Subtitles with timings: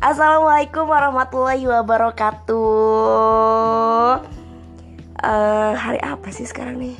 [0.00, 2.56] Assalamualaikum warahmatullahi wabarakatuh.
[5.20, 6.96] Eh, hari apa sih sekarang nih?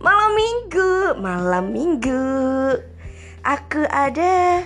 [0.00, 2.24] Malam minggu, malam minggu.
[3.44, 4.64] Aku ada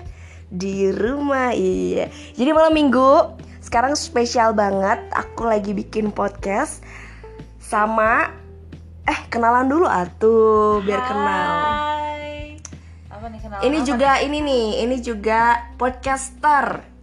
[0.54, 2.14] di rumah, iya.
[2.38, 5.02] Jadi malam minggu, sekarang spesial banget.
[5.10, 6.78] Aku lagi bikin podcast
[7.58, 8.30] sama
[9.02, 11.50] eh kenalan dulu atuh biar kenal.
[11.58, 12.54] Hai.
[13.10, 13.66] Apa nih kenal?
[13.66, 16.93] Ini juga ini nih, ini juga podcaster.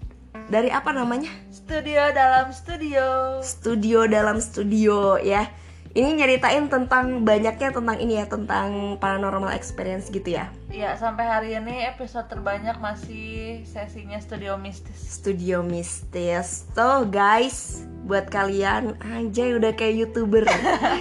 [0.52, 1.32] Dari apa namanya?
[1.48, 3.40] studio dalam studio.
[3.40, 5.48] Studio dalam studio ya.
[5.96, 10.52] Ini nyeritain tentang banyaknya tentang ini ya, tentang paranormal experience gitu ya.
[10.68, 15.00] Ya, sampai hari ini episode terbanyak masih sesinya studio mistis.
[15.00, 16.68] Studio mistis.
[16.76, 20.52] Tuh guys, buat kalian anjay udah kayak YouTuber.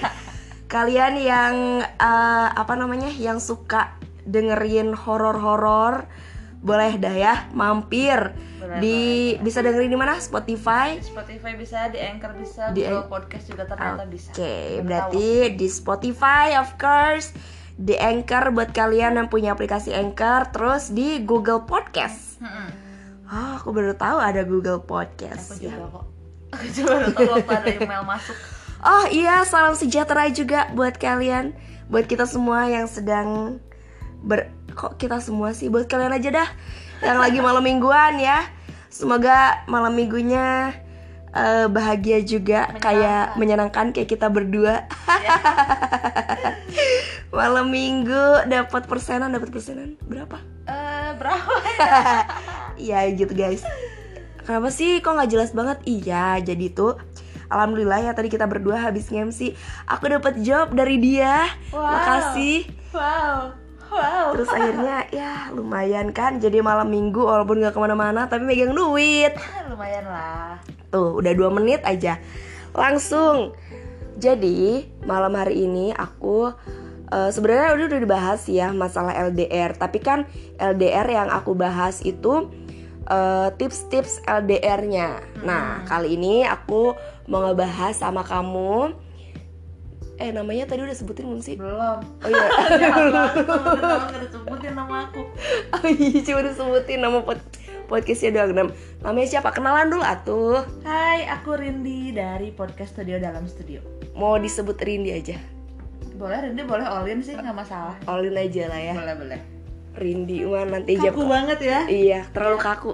[0.75, 3.11] kalian yang eh, apa namanya?
[3.19, 6.07] yang suka dengerin horor-horor
[6.63, 9.01] boleh dah ya mampir Boleh, di
[9.41, 14.05] bisa dengerin di mana Spotify Spotify bisa, di Anchor bisa, Di Google Podcast juga ternyata
[14.05, 14.31] bisa.
[14.37, 17.33] Oke, berarti di Spotify of course,
[17.81, 22.37] di Anchor buat kalian yang punya aplikasi Anchor, terus di Google Podcast.
[22.37, 22.45] tahu.
[22.45, 22.69] Mm-mm.
[23.31, 25.57] Oh, aku baru tahu ada Google Aku Podcast.
[25.57, 25.87] juga ya.
[25.89, 26.05] kok.
[26.51, 28.37] Aku juga baru tahu waktu ada email masuk.
[28.81, 31.57] Oh iya, salam sejahtera juga buat kalian,
[31.89, 33.61] buat kita semua yang sedang
[34.21, 36.49] ber kok kita semua sih buat kalian aja dah
[37.01, 38.45] yang lagi malam mingguan ya.
[38.91, 40.75] Semoga malam minggunya
[41.33, 44.85] eh, bahagia juga kayak menyenangkan kayak kita berdua.
[47.31, 50.39] malam minggu dapat persenan, dapat persenan berapa?
[50.69, 51.53] Eh, berapa?
[52.81, 53.61] Iya gitu guys.
[54.41, 55.85] Kenapa sih kok nggak jelas banget?
[55.85, 56.97] Iya, jadi tuh
[57.51, 59.59] Alhamdulillah ya tadi kita berdua habis nge-MC
[59.91, 61.83] Aku dapat job dari dia Wow.
[61.83, 63.60] Makasih Wow.
[63.91, 64.39] Wow.
[64.39, 66.39] Terus akhirnya ya lumayan kan.
[66.39, 69.35] Jadi malam minggu walaupun nggak ke mana-mana Tapi megang duit.
[69.67, 70.63] Lumayan lah.
[70.95, 72.23] Tuh udah dua menit aja.
[72.73, 73.53] Langsung.
[74.21, 76.53] Jadi malam hari ini aku
[77.11, 80.29] eh, sebenarnya udah udah dibahas ya masalah LDR Tapi kan
[80.61, 82.53] LDR yang aku bahas itu
[83.09, 86.93] eh, tips-tips LDR-nya Nah kali ini aku
[87.33, 88.93] mau ngebahas sama kamu
[90.21, 91.57] Eh namanya tadi udah sebutin belum sih?
[91.57, 91.99] Belum.
[92.05, 92.45] Oh iya
[92.77, 95.23] Jangan nggak disebutin nama aku.
[95.73, 97.41] Oh iya cuma disebutin nama pod
[97.87, 99.51] podcastnya doang Nam- Namanya siapa?
[99.51, 103.81] Kenalan dulu atuh Hai, aku Rindi dari podcast Studio Dalam Studio.
[104.13, 105.41] Mau disebut Rindi aja
[106.13, 107.97] Boleh Rindi, boleh Olin sih, nggak masalah.
[108.07, 109.41] Olin aja lah ya Boleh, boleh.
[109.93, 111.79] Rindi mah nanti Kaku banget ya.
[111.85, 112.93] Iya, terlalu kaku.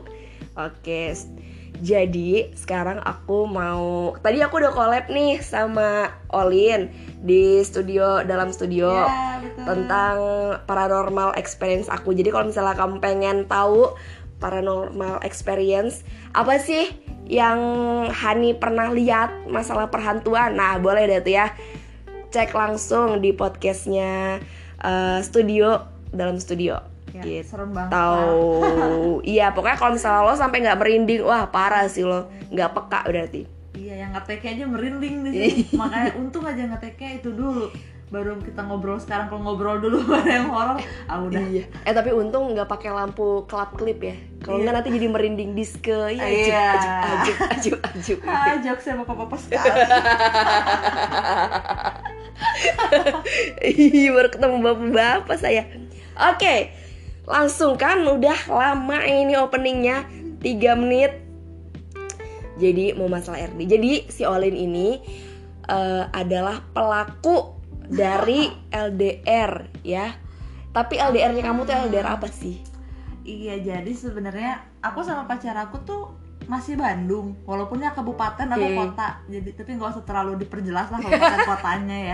[0.54, 1.10] Oke.
[1.10, 1.28] s-
[1.82, 6.88] Jadi sekarang aku mau tadi aku udah collab nih sama Olin
[7.20, 9.64] di studio dalam studio Ya, betul.
[9.64, 10.16] tentang
[10.65, 12.16] paranormal experience aku.
[12.16, 13.92] Jadi kalau misalnya kamu pengen tahu
[14.36, 16.04] paranormal experience
[16.36, 16.92] apa sih
[17.26, 17.59] yang
[18.09, 20.54] Hani pernah lihat masalah perhantuan?
[20.54, 21.47] Nah, boleh deh tuh ya.
[22.31, 24.38] Cek langsung di podcastnya
[24.81, 25.82] eh, studio
[26.15, 26.95] dalam studio.
[27.16, 27.91] Ya, gitu serem banget.
[27.91, 28.44] tahu
[29.32, 33.43] iya pokoknya kalau misalnya lo sampai nggak merinding wah parah sih lo nggak peka berarti
[33.72, 35.62] Iya, yang ngeteknya aja merinding di sini.
[35.77, 37.69] Makanya untung aja ngeteknya itu dulu.
[38.06, 41.43] Baru kita ngobrol sekarang kalau ngobrol dulu ada yang horor, ah udah.
[41.44, 45.53] iya eh tapi untung nggak pakai lampu kelap klip ya kalau nggak nanti jadi merinding
[45.53, 46.65] diske ya ajuk Iya.
[46.72, 49.71] ajuk ajuk ajuk ajuk Ah, jokesnya bapak-bapak sekali.
[53.62, 55.62] Ih, baru ketemu bapak-bapak saya
[56.16, 56.72] Oke
[57.26, 60.06] Langsung kan udah lama ini openingnya
[60.41, 61.12] 3 menit
[62.56, 65.03] Jadi mau masalah RD Jadi si Olin ini
[65.66, 68.47] eh, adalah pelaku dari
[68.86, 70.15] LDR ya
[70.70, 72.76] Tapi LDR-nya kamu tuh LDR apa sih?
[73.26, 76.15] Iya, jadi sebenarnya aku sama pacar aku tuh
[76.47, 79.19] masih Bandung, walaupunnya kabupaten atau kota.
[79.26, 82.12] Jadi tapi nggak usah terlalu diperjelas lah kabupaten kotanya ya.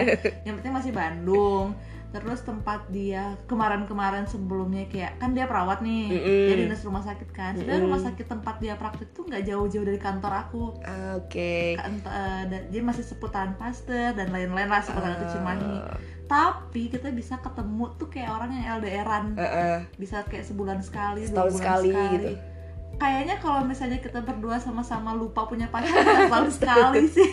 [0.49, 1.77] Yang penting masih Bandung.
[2.13, 6.45] Terus tempat dia kemarin-kemarin sebelumnya kayak kan dia perawat nih, Mm-mm.
[6.47, 7.57] jadi dinas rumah sakit kan.
[7.57, 10.65] Sebenarnya rumah sakit tempat dia praktik tuh nggak jauh-jauh dari kantor aku.
[11.17, 15.73] Oke Kan, eh, dan- dia masih seputaran Pasteur dan lain-lain lah seputaran itu Cimahi.
[15.81, 15.97] Ah.
[16.23, 19.77] Tapi kita bisa ketemu tuh kayak orang yang LDRan Heeh.
[19.97, 22.29] bisa kayak sebulan sekali, dua Setahun bulan sekali gitu.
[22.93, 25.97] Kayaknya kalau misalnya kita berdua sama-sama lupa punya pacar,
[26.29, 27.31] setahun sekali sih.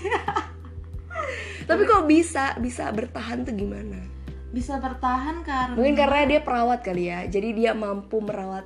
[1.63, 4.01] Tapi kok bisa bisa bertahan tuh gimana?
[4.50, 8.66] Bisa bertahan karena Mungkin karena dia perawat kali ya Jadi dia mampu merawat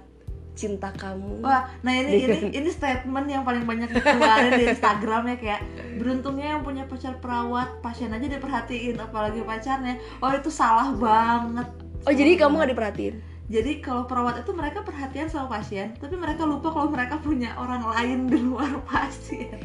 [0.53, 5.35] cinta kamu Wah, nah ini ini ini statement yang paling banyak dikeluarin di Instagram ya
[5.41, 5.61] kayak
[5.97, 9.97] beruntungnya yang punya pacar perawat, pasien aja diperhatiin apalagi pacarnya.
[10.21, 11.65] Oh, itu salah banget.
[12.05, 13.15] Oh jadi kamu gak diperhatiin?
[13.51, 17.83] jadi kalau perawat itu mereka perhatian sama pasien tapi mereka lupa kalau mereka punya orang
[17.83, 19.59] lain di luar pasien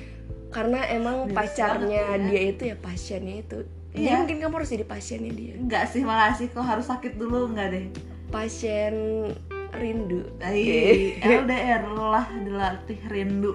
[0.50, 2.28] karena emang Biasa pacarnya banget ya.
[2.28, 3.58] dia itu ya pasiennya itu
[3.98, 4.18] jadi Iya.
[4.18, 7.86] mungkin kamu harus jadi pasiennya dia enggak sih makasih kalau harus sakit dulu enggak deh
[8.28, 8.94] pasien
[9.70, 13.52] rindu Ih, LDR lah dilatih rindu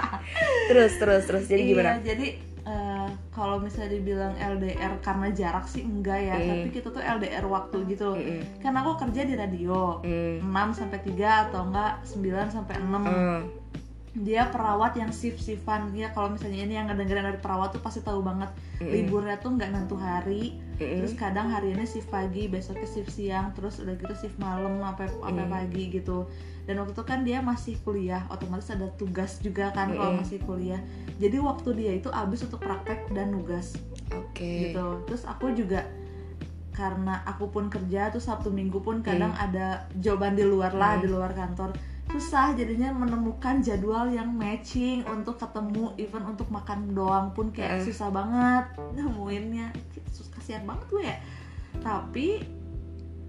[0.68, 2.26] terus terus terus jadi Iya, gimana jadi
[2.62, 6.48] eh, kalau misalnya dibilang LDR karena jarak sih enggak ya Mm.
[6.48, 8.42] tapi kita tuh LDR waktu gitu Mm-mm.
[8.58, 10.42] kan aku kerja di radio Hmm.
[10.42, 11.14] 6 sampai 3
[11.46, 12.18] atau enggak 9
[12.48, 13.40] sampai 6 Hmm.
[14.16, 15.92] Dia perawat yang shift-shiftan.
[15.92, 18.48] Dia kalau misalnya ini yang ngedengerin dari perawat tuh pasti tahu banget.
[18.76, 18.92] Mm-mm.
[18.92, 20.56] liburnya tuh nggak nentu hari.
[20.76, 21.00] Mm-mm.
[21.00, 23.52] terus kadang hari ini shift pagi besoknya shift siang.
[23.52, 25.52] Terus udah gitu shift malam sampai sampai Mm.
[25.52, 26.18] pagi gitu.
[26.64, 30.24] Dan waktu itu kan dia masih kuliah otomatis ada tugas juga kan kalau Mm-mm.
[30.24, 30.80] masih kuliah.
[31.16, 33.76] Jadi waktu dia itu habis untuk praktek dan nugas.
[34.10, 34.72] Oke.
[34.72, 34.86] Gitu.
[35.04, 35.84] Terus aku juga
[36.72, 41.02] karena aku pun kerja tuh sabtu minggu pun kadang ada jawaban di luar lah Hmm.
[41.04, 41.72] di luar kantor
[42.06, 47.84] susah jadinya menemukan jadwal yang matching untuk ketemu even untuk makan doang pun kayak Hmm.
[47.84, 48.64] susah banget
[48.94, 49.74] nemuinnya.
[50.32, 51.16] Kasihan banget gue ya.
[51.82, 52.26] Tapi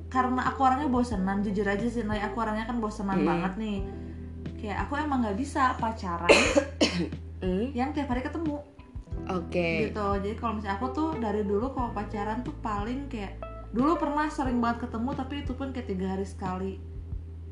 [0.08, 3.28] karena aku orangnya bosenan jujur aja sih Nay, aku orangnya kan bosenan Hmm.
[3.28, 3.78] banget nih.
[4.62, 6.30] Kayak aku emang nggak bisa pacaran
[7.38, 8.62] Hmm, yang tiap hari ketemu.
[9.30, 9.90] Oke.
[9.90, 10.08] Gitu.
[10.24, 13.38] Jadi kalau misalnya aku tuh dari dulu kalau pacaran tuh paling kayak
[13.70, 16.74] dulu pernah sering banget ketemu tapi itu pun kayak tiga hari sekali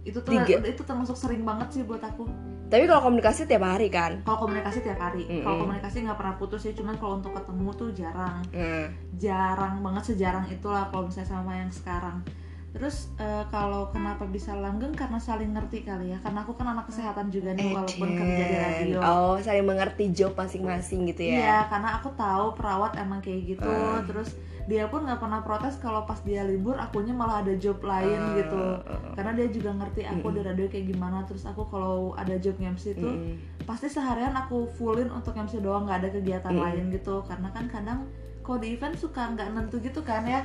[0.05, 0.61] itu tuh Tiga?
[0.63, 2.29] itu termasuk sering banget sih buat aku
[2.65, 5.41] tapi kalau komunikasi tiap hari kan kalau komunikasi tiap hari Mm-mm.
[5.41, 8.85] kalau komunikasi nggak pernah putus sih cuman kalau untuk ketemu tuh jarang Hmm.
[9.15, 12.21] jarang banget sejarang itulah kalau misalnya sama yang sekarang
[12.69, 16.85] terus eh, kalau kenapa bisa langgeng karena saling ngerti kali ya karena aku kan anak
[16.85, 21.57] kesehatan juga nih walaupun kerja di radio oh saling mengerti job masing-masing gitu ya Iya,
[21.71, 23.71] karena aku tahu perawat emang kayak gitu.
[23.71, 24.03] Ah.
[24.03, 24.35] Terus
[24.65, 28.33] dia pun nggak pernah protes kalau pas dia libur akunya malah ada job lain Ah,
[28.35, 28.57] gitu.
[28.57, 29.13] ah, ah.
[29.13, 30.35] Karena dia juga ngerti aku Mm-mm.
[30.35, 31.21] di radio kayak gimana.
[31.23, 33.37] Terus aku kalau ada job MC itu Mm-mm.
[33.63, 36.65] pasti seharian aku fullin untuk MC doang nggak ada kegiatan Mm-mm.
[36.65, 37.21] lain gitu.
[37.23, 37.99] Karena kan kadang
[38.41, 40.41] kalau di event suka nggak nentu gitu kan ya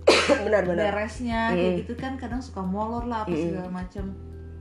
[0.42, 1.80] benar benar beresnya kayak Mm-mm.
[1.82, 4.10] gitu kan kadang suka molor lah apa segala macem.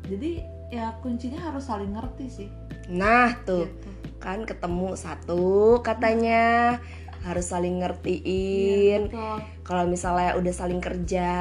[0.06, 2.50] Jadi ya kuncinya harus saling ngerti sih.
[2.88, 3.90] nah tuh Gitu.
[4.18, 6.78] kan ketemu satu katanya
[7.22, 9.38] harus saling Iya, ngertiin betul.
[9.62, 11.32] kalau misalnya udah saling kerja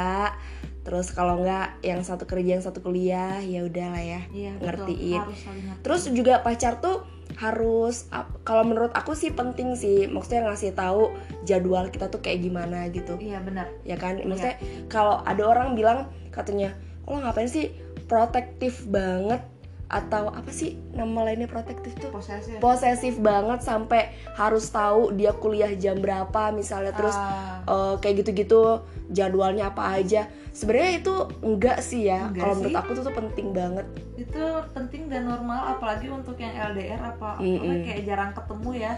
[0.82, 4.64] terus kalau nggak yang satu kerja yang satu kuliah ya udahlah ya betul.
[4.64, 5.20] ngertiin.
[5.20, 5.80] Ngerti.
[5.80, 7.04] terus juga pacar tuh
[7.36, 8.08] harus
[8.42, 11.12] kalau menurut aku sih penting sih maksudnya ngasih tahu
[11.44, 13.69] jadwal kita tuh kayak gimana gitu Iya benar.
[13.84, 14.26] ya kan Iya.
[14.26, 14.56] maksudnya
[14.88, 15.98] kalau ada orang bilang
[16.32, 16.72] katanya
[17.04, 17.69] lo ngapain sih
[18.08, 19.44] protektif banget
[19.88, 22.12] atau apa sih nama lainnya protektif tuh?
[22.12, 22.61] Posesif.
[22.61, 26.93] posesif banget sampai harus tahu dia kuliah jam berapa misalnya.
[26.93, 30.29] Terus Ah, eh, kayak gitu-gitu jadwalnya apa aja.
[30.52, 32.29] Sebenarnya itu enggak sih ya.
[32.37, 33.87] Kalau menurut aku tuh, tuh penting banget.
[34.20, 34.44] Itu
[34.76, 37.87] penting dan normal apalagi untuk yang LDR apa, apa Mm-mm.
[37.88, 38.93] kayak jarang ketemu ya.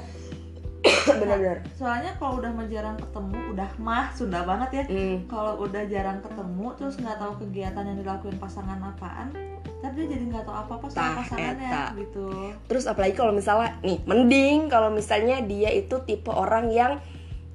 [0.82, 4.84] Benar-benar Soalnya kalau udah jarang ketemu, udah mah Sunda banget ya.
[4.86, 9.28] Hmm, Kalau udah jarang ketemu terus nggak tahu kegiatan yang dilakuin pasangan apaan,
[9.78, 11.84] tapi dia jadi nggak tahu apa-apa sama pasangannya eta.
[11.96, 12.26] gitu.
[12.64, 16.92] terus apalagi kalau misalnya nih mending kalau misalnya dia itu tipe orang yang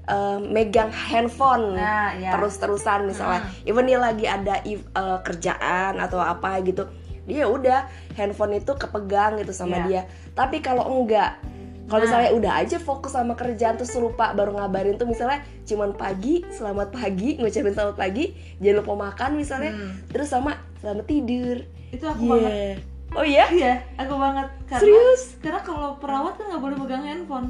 [0.04, 2.34] eh, megang handphone Nah, ya.
[2.34, 4.80] terus-terusan misalnya even dia lagi ada eh,
[5.22, 6.90] kerjaan atau apa gitu
[7.26, 9.86] dia udah handphone itu kepegang gitu sama Iya.
[9.86, 10.02] dia
[10.34, 11.38] tapi kalau enggak
[11.86, 12.06] kalau Nah.
[12.08, 16.90] misalnya udah aja fokus sama kerjaan terus lupa baru ngabarin tuh misalnya cuman pagi selamat
[16.92, 18.26] pagi ngucapin selamat pagi
[18.58, 19.94] jangan lupa makan misalnya Hmm.
[20.08, 22.52] terus sama selamat tidur Itu aku banget.
[22.52, 22.76] yeah.
[23.12, 24.48] oh iya Iya, aku banget.
[24.66, 27.48] Karena, serius Karena kalau perawat kan nggak boleh pegang handphone.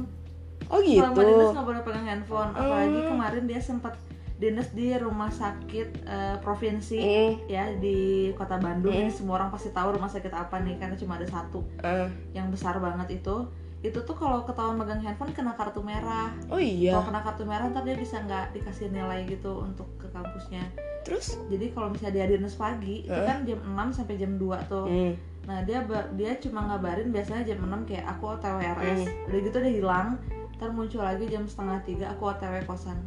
[0.66, 2.50] oh gitu Selama dinas nggak boleh pegang handphone.
[2.52, 3.08] Apalagi Hmm.
[3.08, 3.94] kemarin dia sempat
[4.36, 6.98] dinas di rumah sakit eh, provinsi.
[6.98, 7.98] Mm, ya di
[8.32, 11.64] kota Bandung ini semua orang pasti tahu rumah sakit apa nih karena cuma ada satu
[11.80, 12.04] eh.
[12.30, 13.48] yang besar banget itu
[13.86, 16.34] itu tuh kalau ketahuan megang handphone kena kartu merah.
[16.50, 16.90] Oh iya.
[16.98, 20.66] Kalau kena kartu merah ntar dia bisa nggak dikasih nilai gitu untuk ke kampusnya.
[21.06, 21.38] Terus?
[21.46, 23.22] Jadi kalau misalnya dia dinas pagi itu Heeh.
[23.22, 24.86] kan jam 6 sampai jam 2 tuh.
[24.90, 25.12] Hmm,
[25.46, 25.86] nah dia
[26.18, 29.26] dia cuma ngabarin biasanya jam 6 kayak aku OTW RS Hmm.
[29.30, 30.08] udah gitu dia hilang
[30.56, 32.98] ntar muncul lagi jam setengah tiga aku OTW kosan.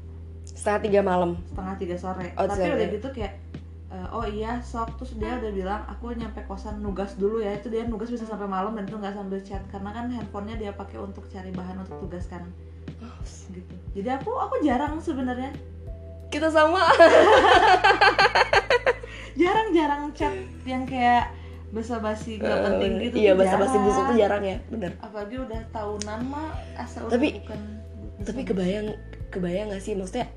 [0.48, 1.31] Setengah tiga malam.
[1.45, 2.27] Setengah tiga sore.
[2.39, 3.33] Oh, tapi udah gitu kayak
[3.89, 4.98] eh, oh iya sok.
[5.01, 7.58] Terus dia udah bilang aku nyampe kosan nugas dulu ya.
[7.58, 9.62] Itu dia nugas bisa sampai malam dan itu nggak sambil chat.
[9.74, 12.46] Karena kan handphonenya dia pakai untuk cari bahan untuk tugas kan.
[13.00, 13.74] Oh, gitu.
[13.96, 15.51] Jadi aku aku jarang sebenarnya.
[16.29, 16.86] Kita sama.
[19.39, 20.36] Jarang-jarang chat
[20.67, 21.31] yang kayak
[21.69, 23.86] basa-basi nggak penting gitu iya tuh bahasa basi jarang.
[23.86, 24.91] busuk tuh jarang ya bener.
[25.05, 26.50] Apalagi udah tahunan mah
[26.81, 27.62] asal Tapi- bukan
[28.19, 28.88] tapi kebayang
[29.31, 29.93] kebayang gak sih?
[29.96, 30.27] Maksudnya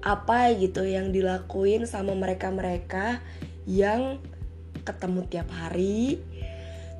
[0.00, 3.20] apa gitu yang dilakuin sama mereka mereka
[3.68, 4.20] yang
[4.82, 6.20] ketemu tiap hari.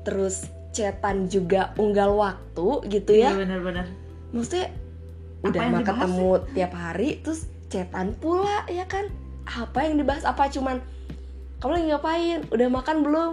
[0.05, 3.35] Terus chatan juga unggal waktu gitu ya.
[3.35, 3.85] Iya benar-benar.
[4.31, 9.09] maksudnya Apa udah mah ketemu tiap hari terus chatan pula ya kan?
[9.43, 10.23] Apa yang dibahas?
[10.23, 10.47] Apa?
[10.47, 10.79] Cuman
[11.59, 12.39] kamu lagi ngapain?
[12.53, 13.31] Udah makan belum?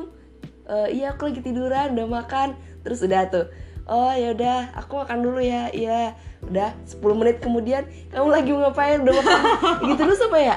[0.68, 2.58] "Eh, iya aku lagi tiduran udah makan.
[2.82, 3.46] Terus udah tuh
[3.88, 6.12] oh ya udah aku makan dulu ya iya
[6.44, 9.40] udah 10 menit kemudian kamu lagi mau ngapain udah makan
[9.90, 10.56] gitu terus apa ya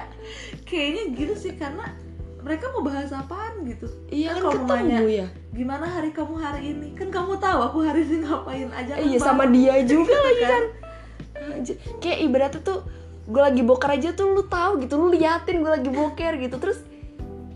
[0.67, 1.83] Kayaknya gitu sih karena
[2.41, 3.85] mereka mau bahas apaan gitu.
[4.07, 6.89] iya Kan kan kalau ketemu nanya, ya Gimana hari kamu hari ini?
[6.95, 8.91] Kan kamu tahu aku hari ini ngapain aja.
[8.95, 9.21] Kan iya bareng.
[9.21, 10.63] sama dia juga Gitu lagi kan
[11.41, 11.75] Anjir.
[11.97, 12.79] kayak ibaratnya tuh
[13.21, 16.79] gue lagi boker aja tuh lu tahu gitu lu liatin gue lagi boker gitu terus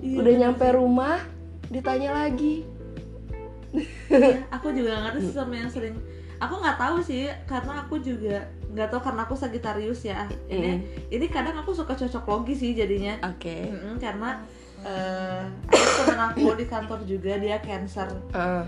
[0.01, 1.17] Iya, udah bener nyampe rumah
[1.65, 2.61] ditanya lagi
[4.09, 5.95] Iya, aku juga nggak ngerti sih sama yang sering.
[6.35, 10.27] Aku nggak tahu sih karena aku juga nggak tahu karena aku Sagitarius ya.
[10.45, 10.71] Ini
[11.09, 13.15] ini kadang aku suka cocok logi sih jadinya.
[13.23, 13.71] Oke.
[13.71, 14.43] Mm-mm, karena
[14.81, 18.05] eh ada temen aku di kantor juga dia Cancer.
[18.31, 18.67] Ah,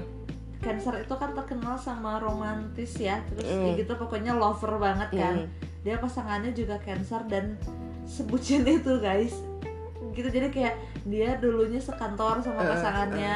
[0.57, 3.61] Cancer itu kan terkenal sama romantis ya terus Mm.
[3.61, 5.35] kayak gitu pokoknya lover banget kan.
[5.43, 5.49] Mm.
[5.83, 7.55] dia pasangannya juga Cancer dan
[8.03, 9.35] sebutin itu guys.
[10.11, 13.35] Gitu jadi kayak dia dulunya sekantor sama Eh, pasangannya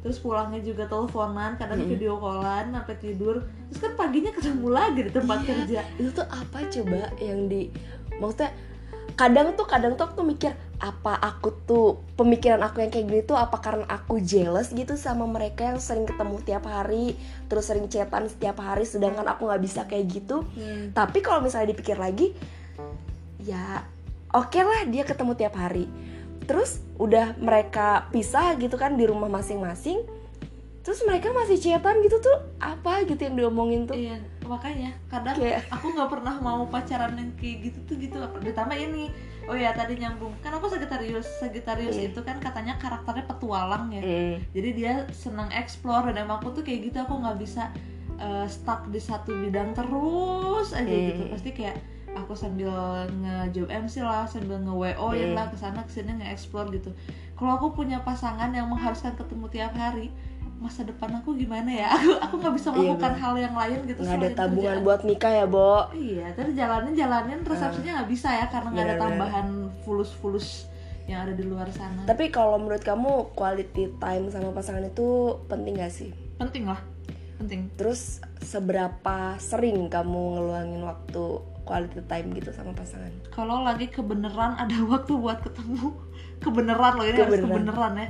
[0.00, 1.88] terus pulangnya juga teleponan kadang Mm.
[1.92, 5.48] video callan sampai tidur terus kan paginya ketemu lagi di tempat Iya.
[5.48, 7.68] kerja itu tuh apa coba yang di
[8.16, 8.50] maksudnya
[9.12, 13.36] kadang tuh kadang tuh aku mikir apa aku tuh pemikiran aku yang kayak gini tuh
[13.36, 17.20] apa karena aku jealous gitu sama mereka yang sering ketemu tiap hari
[17.52, 20.48] terus sering chatan setiap hari sedangkan aku nggak bisa kayak gitu
[20.90, 22.32] tapi kalau misalnya dipikir lagi
[23.38, 23.84] ya
[24.32, 25.84] oke lah dia ketemu tiap hari
[26.44, 30.02] terus udah mereka pisah gitu kan di rumah masing-masing
[30.80, 35.68] terus mereka masih chatan gitu tuh apa gitu yang diomongin tuh Iya, makanya kadang Kayak-
[35.68, 38.16] aku nggak pernah mau pacaran yang kayak gitu tuh gitu.
[38.40, 39.12] Ditambah ini,
[39.44, 40.32] oh ya tadi nyambung.
[40.40, 42.08] Kan aku Sagittarius, Sagittarius Hmm.
[42.08, 44.00] itu kan katanya karakternya petualang ya.
[44.00, 44.34] Mm.
[44.50, 46.96] Jadi dia senang explore dan emang aku tuh kayak gitu.
[46.98, 47.68] Aku nggak bisa
[48.16, 51.06] uh, stuck di satu bidang terus aja Hmm.
[51.06, 51.22] gitu.
[51.28, 51.76] Pasti kayak
[52.12, 52.70] aku sambil
[53.14, 55.34] nge-job MC lah, sambil nge-WO ya Hmm.
[55.34, 56.90] lah ke sana ke sini nge-explore gitu.
[57.32, 60.12] Kalau aku punya pasangan yang mengharuskan ketemu tiap hari,
[60.56, 61.88] masa depan aku gimana ya?
[61.90, 63.22] Aku aku nggak bisa Iya, melakukan bener.
[63.22, 64.00] hal yang lain gitu.
[64.00, 64.84] nggak ada tabungan kerjaan.
[64.84, 68.96] buat nikah ya Bo Iya, tapi jalanin jalanin resepsinya nggak bisa ya karena nggak ada
[68.98, 69.48] tambahan
[69.80, 70.68] fulus-fulus
[71.06, 72.04] yang ada di luar sana.
[72.04, 75.08] tapi kalau menurut kamu quality time sama pasangan itu
[75.44, 76.78] penting gak sih penting lah,
[77.36, 77.66] penting.
[77.74, 81.24] terus seberapa sering kamu ngeluangin waktu
[81.70, 85.94] quality time gitu sama pasangan Kalau lagi kebeneran ada waktu buat ketemu,
[86.38, 87.46] kebeneran loh ini harus Kebeneran.
[87.62, 88.08] kebeneran ya.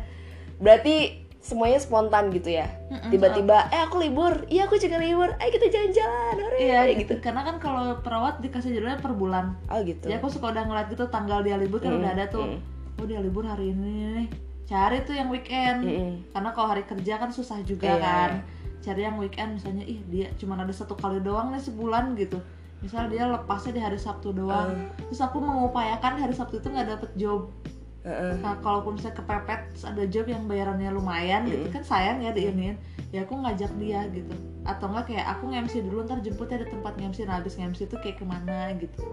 [0.56, 0.94] berarti
[1.40, 2.68] semuanya spontan gitu ya
[3.08, 7.12] tiba-tiba eh aku libur iya aku juga libur ayo kita jalan-jalan Iya Kayak gitu.
[7.18, 9.56] Karena kan kalau perawat dikasih jadwalnya per bulan.
[9.66, 12.24] oh gitu Ya aku suka udah ngeliat gitu tanggal dia libur kan Mm, udah ada
[12.28, 12.44] tuh.
[12.46, 12.60] mm.
[12.96, 14.28] Oh dia libur hari ini nih.
[14.66, 15.80] Cari tuh yang weekend.
[16.28, 18.30] Karena kalau hari kerja kan susah juga Iya, kan.
[18.78, 22.36] Cari yang weekend misalnya ih dia cuma ada satu kali doang nih sebulan gitu.
[22.80, 24.72] Misal dia lepasnya di hari Sabtu doang.
[24.72, 25.08] Mm.
[25.12, 27.52] Terus aku mengupayakan hari Sabtu itu nggak dapet job.
[28.00, 28.40] Heeh.
[28.40, 31.74] Nah, kalaupun misalnya kepepet ada job yang bayarannya lumayan gitu Mm.
[31.76, 32.80] kan sayang ya diinin.
[33.12, 34.32] Ya aku ngajak dia gitu.
[34.64, 37.96] Atau enggak kayak aku nge-MC dulu ntar jemputnya di tempat nge-MC nah habis nge-MC itu
[38.00, 39.04] kayak ke mana gitu.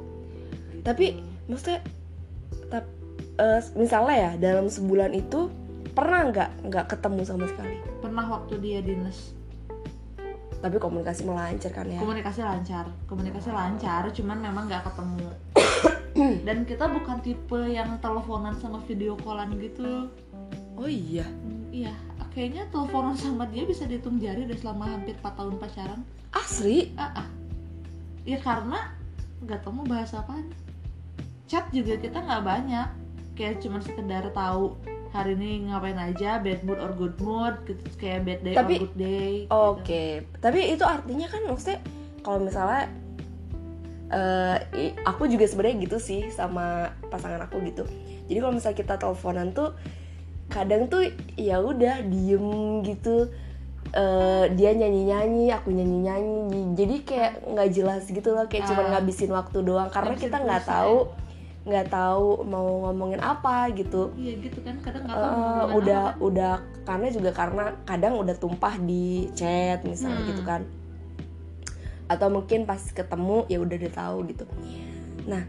[0.88, 1.20] tapi
[1.52, 1.84] maksudnya
[2.72, 2.88] tap,
[3.44, 5.52] eh, misalnya ya dalam sebulan itu
[5.92, 9.36] pernah nggak nggak ketemu sama sekali pernah waktu dia dinas
[10.58, 12.02] tapi komunikasi melancar kan ya?
[12.02, 15.28] Komunikasi lancar komunikasi lancar cuman memang nggak ketemu.
[16.48, 20.10] Dan kita bukan tipe yang teleponan sama video callan gitu.
[20.74, 21.26] Oh iya?
[21.26, 21.94] Hmm, iya.
[22.38, 26.02] Kayaknya teleponan sama dia bisa dihitung jari udah selama hampir 4 tahun pacaran.
[26.38, 27.28] Asli ah, ah.
[28.30, 28.94] ya karena
[29.42, 30.54] nggak tahu mau bahas apaan.
[31.50, 32.88] Chat juga kita nggak banyak.
[33.34, 34.78] Kayak cuma sekedar tahu
[35.10, 38.84] hari ini ngapain aja bad mood or good mood gitu kayak bad day Tapi- or
[38.84, 39.52] good day gitu.
[39.52, 40.06] oke
[40.38, 41.80] tapi itu artinya kan maksudnya
[42.20, 42.92] kalau misalnya
[44.74, 47.84] i- aku juga sebenarnya gitu sih sama pasangan aku gitu
[48.26, 49.76] jadi kalau misalnya kita teleponan tuh
[50.48, 52.48] kadang tuh ya udah diem
[52.84, 53.28] gitu
[53.88, 58.84] Eh, dia nyanyi nyanyi aku nyanyi nyanyi jadi kayak nggak jelas gitu loh kayak cuma
[58.84, 58.88] Ah.
[58.92, 61.08] ngabisin waktu doang karena kita nggak tahu
[61.68, 65.76] nggak tahu mau ngomongin apa gitu iya gitu kan kadang nggak tahu Eh, mau ngomongin
[65.78, 66.20] udah apa.
[66.22, 70.30] udah karena juga karena kadang udah tumpah di chat misalnya Hmm.
[70.30, 70.62] gitu kan
[72.08, 74.46] atau mungkin pas ketemu ya udah udah tahu gitu
[75.26, 75.44] nah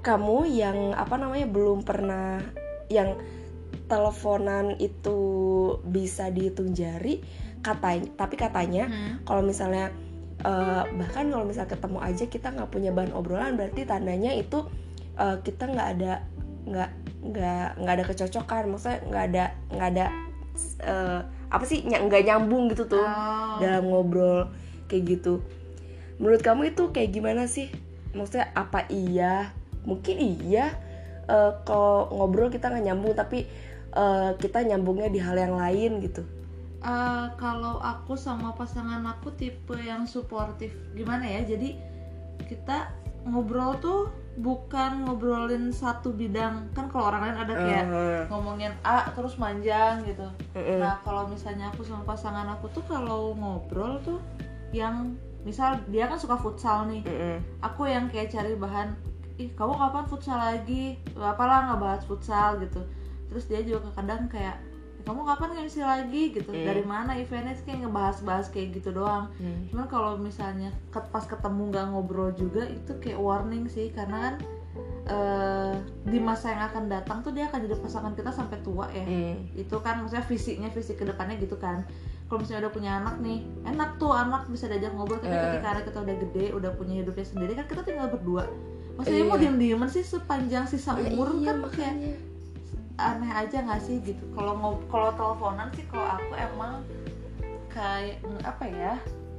[0.00, 2.40] kamu yang apa namanya belum pernah
[2.88, 3.12] yang
[3.84, 5.18] teleponan itu
[5.84, 7.20] bisa dihitung jari
[7.60, 9.20] katanya tapi katanya Hmm.
[9.22, 9.92] kalau misalnya
[10.44, 14.66] eh, bahkan kalau misalnya ketemu aja kita nggak punya bahan obrolan berarti tandanya itu
[15.18, 16.12] eh, kita nggak ada
[16.68, 18.62] nggak nggak nggak ada kecocokan.
[18.70, 20.06] Maksudnya nggak ada nggak ada
[20.82, 23.58] eh, apa sih nggak nyambung gitu tuh Oh.
[23.58, 24.52] dalam ngobrol
[24.86, 25.42] kayak gitu.
[26.22, 27.70] Menurut kamu itu kayak gimana sih?
[28.14, 29.50] Maksudnya apa iya?
[29.86, 30.74] Mungkin iya
[31.28, 33.46] eh, kalau ngobrol kita nggak nyambung tapi
[33.94, 36.22] eh, kita nyambungnya di hal yang lain gitu
[36.78, 40.70] Eh, kalau aku sama pasangan aku tipe yang suportif.
[40.94, 41.42] Gimana ya?
[41.42, 41.74] Jadi
[42.46, 42.94] kita
[43.26, 44.00] ngobrol tuh
[44.38, 46.70] bukan ngobrolin satu bidang.
[46.70, 50.30] Kan kalau orang lain ada kayak Eh, ngomongin A terus manjang gitu.
[50.54, 50.78] Mm-mm.
[50.78, 54.22] nah kalau misalnya aku sama pasangan aku tuh kalau ngobrol tuh
[54.70, 57.02] yang misal dia kan suka futsal nih.
[57.02, 57.42] Mm-mm.
[57.58, 58.94] aku yang kayak cari bahan
[59.42, 60.94] ih kamu kapan futsal lagi?
[61.18, 62.86] Apalah nggak bahas futsal gitu.
[63.34, 64.67] Terus dia juga kadang kayak
[65.08, 66.62] kamu kapan MC lagi gitu Hmm.
[66.62, 69.64] dari mana eventnya Terus kayak ngebahas-bahas kayak gitu doang Hmm.
[69.66, 74.34] cuman kalau misalnya pas ketemu nggak ngobrol juga itu kayak warning sih karena kan
[75.06, 75.74] eh,
[76.04, 79.40] di masa yang akan datang tuh dia akan jadi pasangan kita sampai tua ya Hmm.
[79.54, 81.82] itu kan maksudnya fisiknya fisik ke depannya gitu kan
[82.26, 85.40] kalau misalnya udah punya anak nih enak tuh anak bisa diajak ngobrol tapi Eh.
[85.50, 88.44] ketika anak kita udah gede udah punya hidupnya sendiri kan kita tinggal berdua
[88.94, 89.42] maksudnya mau Iya.
[89.42, 92.12] diem dieman sih sepanjang sisa umur iya, kan kayak makanya.
[92.98, 94.20] Aneh aja nggak sih gitu?
[94.34, 96.82] Kalau ngob kalau teleponan sih kalau aku emang
[97.70, 98.94] kayak apa ya?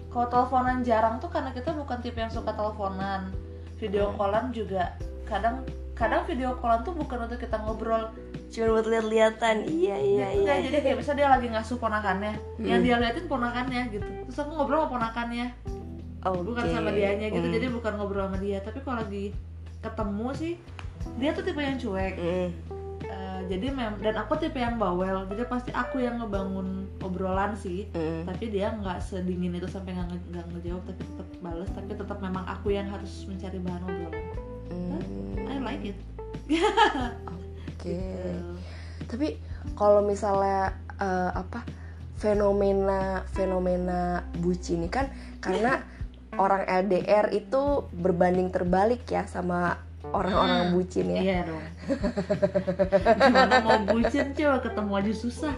[0.10, 3.30] Kalau teleponan jarang tuh karena kita bukan tipe yang suka teleponan.
[3.78, 4.18] Video Hmm.
[4.18, 5.62] callan juga kadang
[5.94, 8.10] kadang video callan tuh bukan untuk kita ngobrol
[8.50, 10.42] cuma buat lihat-lihatan iya iya iya.
[10.42, 12.34] Enggak, jadi kayak misalnya dia lagi ngasuh ponakannya.
[12.58, 12.88] Yang Hmm.
[12.88, 14.08] dia liatin ponakannya gitu.
[14.26, 15.48] Terus aku ngobrol sama ponakannya.
[16.20, 16.74] Bukan Oke.
[16.74, 17.46] sama dianya gitu.
[17.46, 17.54] Hmm.
[17.54, 18.58] jadi bukan ngobrol sama dia.
[18.66, 19.36] Tapi kalau lagi
[19.80, 20.54] ketemu sih
[21.22, 22.16] dia tuh tipe yang cuek.
[22.18, 22.50] Mm.
[23.20, 27.92] Eh, jadi mem dan aku tipe yang bawel jadi pasti aku yang ngebangun obrolan sih
[27.92, 28.24] Mm.
[28.24, 32.18] tapi dia nggak sedingin itu sampai nggak nge- nggak ngejawab tapi tetap balas tapi tetap
[32.24, 34.24] memang aku yang harus mencari bahan obrolan
[34.72, 35.02] Mm.
[35.52, 35.98] I like it
[37.76, 37.92] Oke.
[37.92, 38.32] Gitu.
[39.04, 39.28] Tapi
[39.76, 41.68] kalau misalnya eh, apa
[42.16, 45.84] fenomena fenomena bucin ini kan karena
[46.44, 50.74] orang LDR itu berbanding terbalik ya sama orang-orang Hmm.
[50.76, 51.22] bucin ya.
[51.22, 51.64] iya dong
[53.22, 55.56] gimana mau bucin coba ketemu aja susah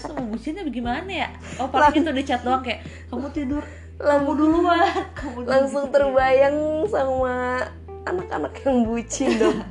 [0.00, 1.28] susah mau bucinnya bagaimana ya
[1.60, 2.80] oh paling itu di chat doang kayak
[3.12, 3.64] kamu tidur
[4.00, 5.52] kamu duluan kamu duluan.
[5.52, 6.56] Langsung terbayang
[6.88, 7.60] sama
[8.08, 9.60] anak-anak yang bucin dong.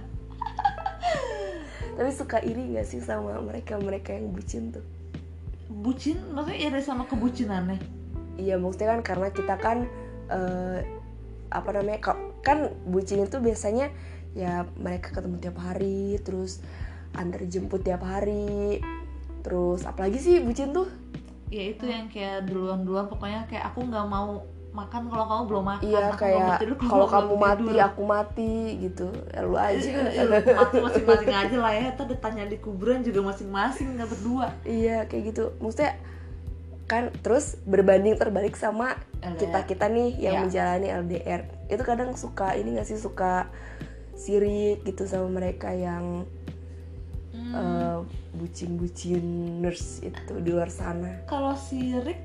[1.97, 4.85] Tapi suka iri gak sih sama mereka-mereka yang bucin tuh?
[5.69, 7.77] bucin maksudnya iri sama kebucinannya
[8.41, 9.77] Iya maksudnya kan karena kita kan
[10.29, 10.79] eh,
[11.49, 13.89] apa namanya ka- kan bucin itu biasanya
[14.37, 16.61] ya mereka ketemu tiap hari terus
[17.17, 18.77] antar jemput tiap hari
[19.41, 20.85] terus apalagi sih bucin tuh?
[21.49, 25.89] Ya itu yang kayak duluan-duluan pokoknya kayak aku nggak mau makan kalau kamu belum makan
[25.89, 27.87] iya aku kayak tidur kalau kamu mati tidur.
[27.89, 28.53] aku mati
[28.85, 29.07] gitu.
[29.33, 29.89] Ya, lu aja.
[30.13, 34.53] Ya, mati masing-masing aja lah ya Ntar ditanya di kuburan juga masing-masing nggak berdua.
[34.61, 35.57] Iya kayak gitu.
[35.57, 35.97] Maksudnya
[36.89, 39.37] kan terus berbanding terbalik sama LDR.
[39.37, 40.41] kita kita nih yang Iya.
[40.43, 43.45] menjalani LDR itu kadang suka ini gak sih suka
[44.13, 46.25] sirik gitu sama mereka yang
[47.31, 47.97] Hmm, eh,
[48.35, 51.23] bucin-buciners itu di luar sana.
[51.23, 52.17] kalau sirik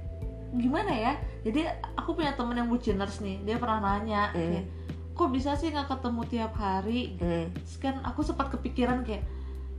[0.52, 4.40] gimana ya jadi aku punya temen yang buciners nih dia pernah nanya Hmm.
[4.54, 4.66] kayak
[5.12, 7.14] kok bisa sih nggak ketemu tiap hari.
[7.14, 9.22] Terus kan aku sempat kepikiran kayak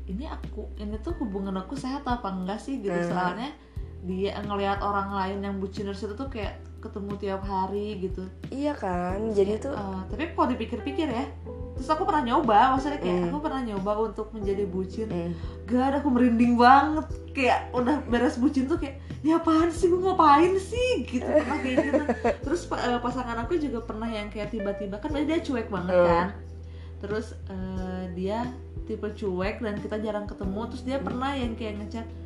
[0.06, 3.10] ini aku ini tuh hubungan aku sehat apa enggak sih gitu Hmm.
[3.10, 3.50] soalnya
[4.06, 8.30] dia ngelihat orang lain yang buciners itu tuh kayak ketemu tiap hari gitu.
[8.48, 11.26] Iya kan, jadi tuh eh, tapi kalau dipikir-pikir ya
[11.76, 13.28] terus aku pernah nyoba maksudnya kayak Hmm.
[13.28, 15.12] aku pernah nyoba untuk menjadi bucin.
[15.12, 17.04] Hmm, gak ada aku merinding banget.
[17.36, 21.04] Kayak udah beres bucin tuh kayak ini apaan sih gue ngapain sih?
[21.04, 22.04] Gitu pernah kayak gitu.
[22.48, 26.08] Terus eh, pasangan aku juga pernah yang kayak tiba-tiba kan dia cuek banget Hmm.
[26.08, 26.28] kan.
[27.02, 28.48] Terus eh, dia
[28.86, 30.62] tipe cuek dan kita jarang ketemu.
[30.72, 32.25] Terus dia pernah yang kayak ngechat "Eh,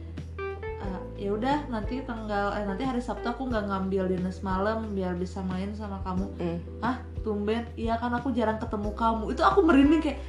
[1.19, 5.43] ya udah nanti tanggal eh nanti hari Sabtu aku nggak ngambil dinas malam biar bisa
[5.43, 6.57] main sama kamu hmm.
[6.79, 7.67] Hah, tumben?
[7.75, 9.35] Iya kan aku jarang ketemu kamu.
[9.35, 10.19] Itu aku merinding kayak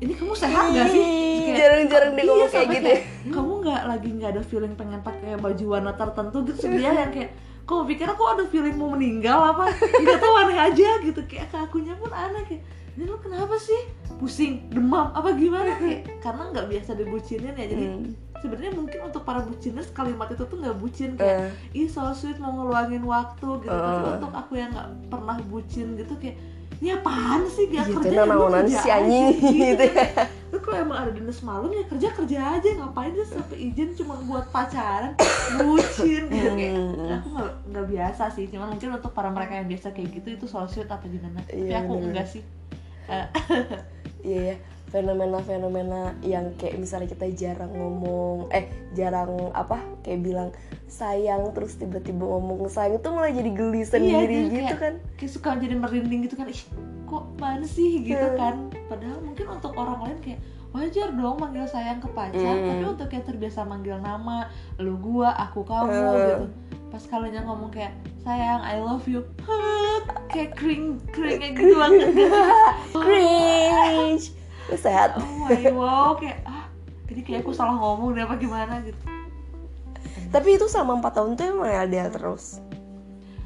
[0.00, 1.04] ini kamu sehat gak sih?
[1.04, 2.88] Kayak, Jarang-jarang deh iya, ngomong kayak gitu.
[2.88, 2.98] ya.
[3.36, 7.12] Kamu nggak lagi nggak ada feeling pengen pakai baju warna tertentu gitu Terus dia yang
[7.12, 7.30] kayak
[7.68, 9.68] kamu pikir aku ada feeling mau meninggal apa?
[9.76, 12.64] Nggak tahu aneh aja gitu kayak ke akunya pun aneh kayak
[12.96, 13.92] ini lu kenapa sih?
[14.18, 15.78] Pusing, demam, apa gimana?
[15.78, 18.29] Kayak, karena nggak biasa dibucinin ya jadi Hmm.
[18.40, 22.36] Sebenarnya mungkin untuk para buciners kalimat itu tuh nggak bucin kayak Eh, ih so sweet
[22.36, 23.70] mau ngeluangin waktu gitu.
[23.70, 24.16] Tapi Uh.
[24.16, 26.36] untuk aku yang nggak pernah bucin gitu kayak
[26.80, 27.68] ini apaan sih?
[27.68, 29.36] Gak Gitu, kerja ya naonan kerja si anjing
[29.68, 29.84] gitu.
[29.84, 30.24] ya.
[30.50, 31.84] lu kalau emang ada dinas malam ya?
[31.84, 32.68] Kerja kerja aja.
[32.74, 35.12] Ngapain sih sampai izin cuma buat pacaran?
[35.54, 36.48] Bucin gitu.
[36.50, 37.14] Kayak Hmm.
[37.14, 38.48] aku nggak nggak biasa sih.
[38.48, 41.38] Cuman mungkin untuk para mereka yang biasa kayak gitu itu so sweet apa gimana?
[41.42, 42.08] Tapi Iya, aku bener-bener.
[42.10, 42.42] enggak sih.
[43.06, 43.26] Eh,
[44.22, 44.56] Iya ya.
[44.90, 50.48] Fenomena-fenomena yang kayak misalnya kita jarang ngomong eh jarang apa kayak bilang
[50.84, 54.94] sayang terus tiba-tiba ngomong sayang itu malah jadi geli sendiri jadi gitu kayak- kan.
[55.16, 56.62] kayak suka jadi merinding gitu kan ih
[57.04, 58.02] kok mana sih?
[58.04, 58.36] gitu Hmm.
[58.36, 58.54] kan.
[58.86, 60.38] Padahal mungkin untuk orang lain kayak
[60.70, 62.66] wajar dong manggil sayang ke pacar Hmm.
[62.68, 66.14] tapi untuk yang terbiasa manggil nama lu gua aku kamu Hmm.
[66.14, 66.34] gitu.
[66.88, 69.22] Pas kalinya ngomong kayak sayang I love you.
[70.28, 72.10] Kayak kering kayak gitu banget.
[72.94, 74.26] Cringe
[74.70, 76.68] sehat oh my wow kayak ah
[77.08, 79.00] jadi kayak aku salah ngomong deh apa gimana gitu
[80.30, 82.62] tapi itu selama 4 tahun tuh emang LDR terus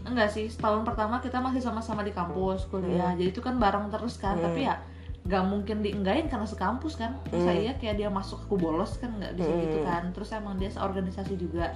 [0.04, 3.18] enggak sih setahun pertama kita masih sama-sama di kampus kuliah Hmm.
[3.18, 4.44] jadi itu kan bareng terus kan Hmm.
[4.44, 4.76] tapi ya
[5.24, 7.48] nggak mungkin dienggain karena sekampus kan Terus Hmm.
[7.48, 9.88] saya kayak dia masuk aku bolos kan nggak bisa gitu Hmm.
[9.88, 11.72] kan terus emang dia seorganisasi juga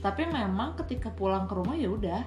[0.00, 2.24] tapi memang ketika pulang ke rumah ya udah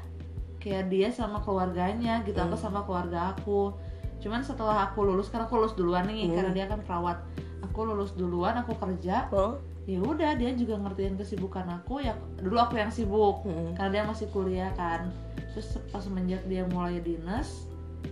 [0.62, 2.66] kayak dia sama keluarganya gitu aku Hmm.
[2.70, 3.74] sama keluarga aku
[4.20, 6.36] cuman setelah aku lulus karena aku lulus duluan nih Hmm.
[6.36, 7.18] karena dia kan perawat.
[7.66, 9.32] Aku lulus duluan aku kerja.
[9.32, 9.56] Oh.
[9.88, 12.04] Ya udah dia juga ngertiin kesibukan aku.
[12.04, 13.74] Ya dulu aku yang sibuk Hmm.
[13.74, 15.10] karena dia masih kuliah kan.
[15.56, 17.66] Terus pas semenjak dia mulai dinas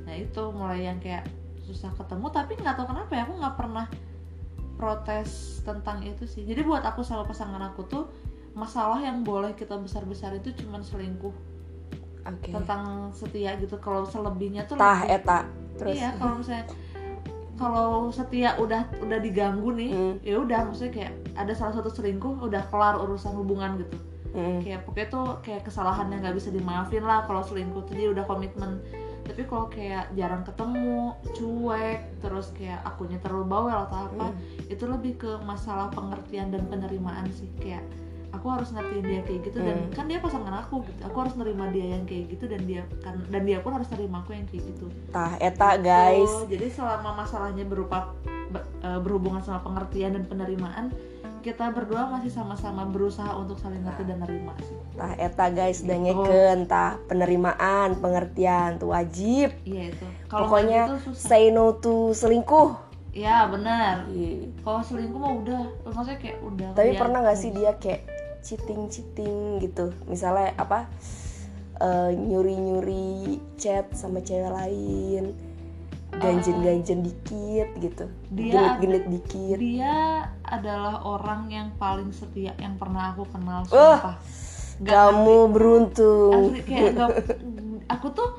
[0.03, 1.23] nah itu mulai yang kayak
[1.63, 3.85] susah ketemu tapi nggak tahu kenapa ya aku nggak pernah
[4.75, 6.43] protes tentang itu sih.
[6.43, 8.03] Jadi buat aku sama pasangan aku tuh
[8.53, 11.33] masalah yang boleh kita besar besar itu cuman selingkuh.
[12.27, 12.51] Oke.
[12.51, 15.39] Tentang setia gitu kalau selebihnya tuh tah lebih- eta
[15.77, 16.65] terus iya kalau misalnya
[17.55, 20.15] kalau setia udah udah diganggu nih Hmm.
[20.21, 24.61] ya udah maksudnya kayak ada salah satu selingkuh udah kelar urusan hubungan gitu Hmm.
[24.61, 28.21] kayak pokoknya tuh kayak kesalahan yang nggak bisa dimaafin lah kalau selingkuh tuh dia udah
[28.23, 28.77] komitmen
[29.23, 34.69] tapi kalau kayak jarang ketemu cuek terus kayak akunya terlalu bawel atau apa Hmm.
[34.69, 37.81] itu lebih ke masalah pengertian dan penerimaan sih kayak
[38.37, 39.91] aku harus ngertiin dia kayak gitu dan Hmm.
[39.91, 41.01] kan dia pasangan aku gitu.
[41.03, 44.21] Aku harus nerima dia yang kayak gitu dan dia kan dan dia pun harus terima
[44.21, 44.85] aku yang kayak gitu.
[45.09, 46.29] Tah eta guys.
[46.31, 48.13] Oh, jadi selama masalahnya berupa
[48.47, 50.93] be- eh, berhubungan sama pengertian dan penerimaan
[51.37, 54.75] kita berdua masih sama-sama berusaha untuk saling ngerti dan nerima sih.
[54.93, 55.79] Tah eta guys.
[55.79, 55.87] Gitu.
[55.87, 56.91] udah ngeken tah.
[57.07, 59.55] Penerimaan pengertian tuh wajib.
[59.63, 60.05] Iya itu.
[60.27, 61.15] Kalau pokoknya susah.
[61.15, 62.75] say no to selingkuh.
[63.15, 64.05] Ya benar.
[64.11, 64.51] Ih.
[64.59, 65.61] kalau selingkuh mah udah.
[65.87, 68.01] Maksudnya kayak udah tapi pernah nggak sih dia kayak
[68.47, 69.91] cheating cheating gitu.
[70.07, 70.87] Misalnya apa
[72.09, 73.11] nyuri nyuri
[73.55, 75.35] chat sama cewek lain
[76.17, 79.57] ganjen ganjen dikit gitu Dia genit genit dikit.
[79.59, 79.95] dia
[80.41, 84.17] adalah orang yang paling setia yang pernah aku kenal sumpah.
[84.77, 86.33] Nggak kamu beruntung.
[86.49, 87.17] Asli kayak nggak-
[87.85, 88.29] aku tuh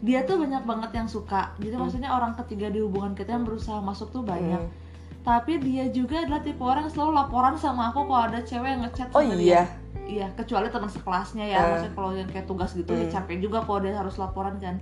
[0.00, 1.52] dia tuh banyak banget yang suka.
[1.60, 1.82] Jadi Hmm.
[1.84, 4.56] maksudnya orang ketiga di hubungan kita yang berusaha masuk tuh banyak.
[4.56, 4.72] Hmm.
[5.20, 8.82] Tapi dia juga adalah tipe orang yang selalu laporan sama aku kalau ada cewek yang
[8.84, 9.62] ngechat oh sama dia iya
[10.08, 11.68] iya kecuali teman sekelasnya ya Hmm.
[11.70, 13.14] maksudnya kalau yang kayak tugas gitu ya Hmm.
[13.14, 14.80] capek juga kalau dia harus laporan kan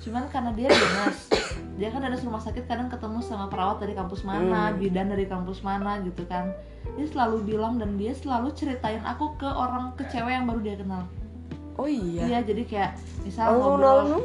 [0.00, 1.18] cuman karena dia dinas
[1.78, 4.78] dia kan ada rumah sakit kadang ketemu sama perawat dari kampus mana Hmm.
[4.78, 6.50] bidan dari kampus mana gitu kan
[6.96, 10.76] dia selalu bilang dan dia selalu ceritain aku ke orang ke cewek yang baru dia
[10.78, 11.04] kenal
[11.76, 14.18] oh iya iya jadi kayak misal oh ngobrol no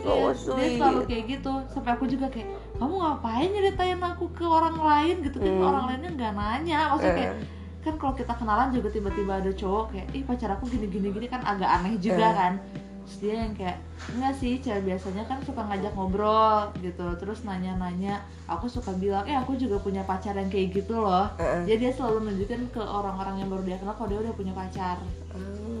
[0.00, 4.24] Iya, so dia selalu sweet kayak gitu sampai aku juga kayak kamu ngapain nyeritain aku
[4.30, 5.64] ke orang lain gitu kan Hmm.
[5.66, 7.46] orang lainnya nggak nanya maksudnya kayak Eh.
[7.80, 11.26] kan kalau kita kenalan juga tiba-tiba ada cowok kayak ih pacar aku gini gini gini
[11.26, 12.34] kan agak aneh juga Eh.
[12.34, 12.52] kan
[13.00, 13.76] terus dia yang kayak
[14.08, 18.14] enggak sih cewek biasanya kan suka ngajak ngobrol gitu terus nanya-nanya
[18.46, 21.64] aku suka bilang eh aku juga punya pacar yang kayak gitu loh Eh.
[21.66, 25.00] jadi dia selalu nunjukin ke orang-orang yang baru dia kenal kalau dia udah punya pacar
[25.32, 25.79] Hmm.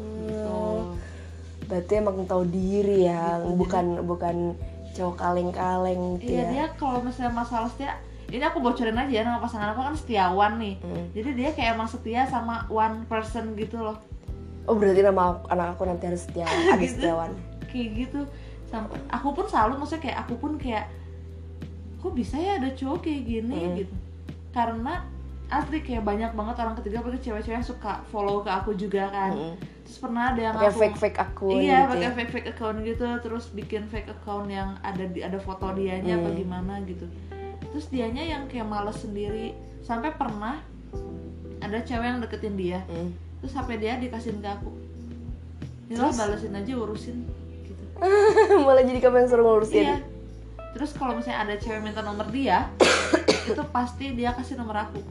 [1.70, 4.36] Berarti emang tahu diri ya Gitu, bukan bukan
[4.90, 6.50] cowok kaleng-kaleng gitu iya ya.
[6.50, 7.94] dia kalau misalnya masalah setia
[8.26, 10.74] ini aku bocorin aja ya nama pasangan aku kan setiawan nih.
[10.80, 11.06] Hmm.
[11.10, 13.98] jadi dia kayak emang setia sama one person gitu loh.
[14.64, 16.94] Oh berarti nama aku- anak aku nanti harus setiawan ada Gitu.
[16.96, 17.30] setiawan.
[17.66, 18.20] Kayak gitu.
[18.66, 20.86] Sampai aku pun selalu maksudnya kayak aku pun kayak
[21.96, 23.54] kok bisa ya ada cowok kayak gini?
[23.56, 23.74] Hmm.
[23.76, 23.94] gitu.
[24.50, 24.94] Karena
[25.50, 29.32] asli kayak banyak banget orang ketiga apalagi cewek-cewek yang suka follow ke aku juga kan
[29.32, 29.54] Mm.
[29.82, 32.12] terus pernah ada yang pakai aku fake fake akun iya gitu pakai ya.
[32.12, 36.28] fake fake account gitu terus bikin fake account yang ada di ada foto dianya apa
[36.28, 36.38] Hmm.
[36.38, 37.06] gimana gitu
[37.66, 40.62] terus dianya yang kayak males sendiri sampai pernah
[41.58, 43.10] ada cewek yang deketin dia Hmm.
[43.38, 44.70] terus HP dia dikasihin ke aku
[45.88, 46.14] Terus?
[46.14, 47.16] balesin aja urusin
[47.64, 47.82] gitu
[48.64, 49.96] malah jadi kamu yang suruh ngurusin iya
[50.70, 52.70] terus kalau misalnya ada cewek minta nomor dia
[53.50, 55.02] itu pasti dia kasih nomor aku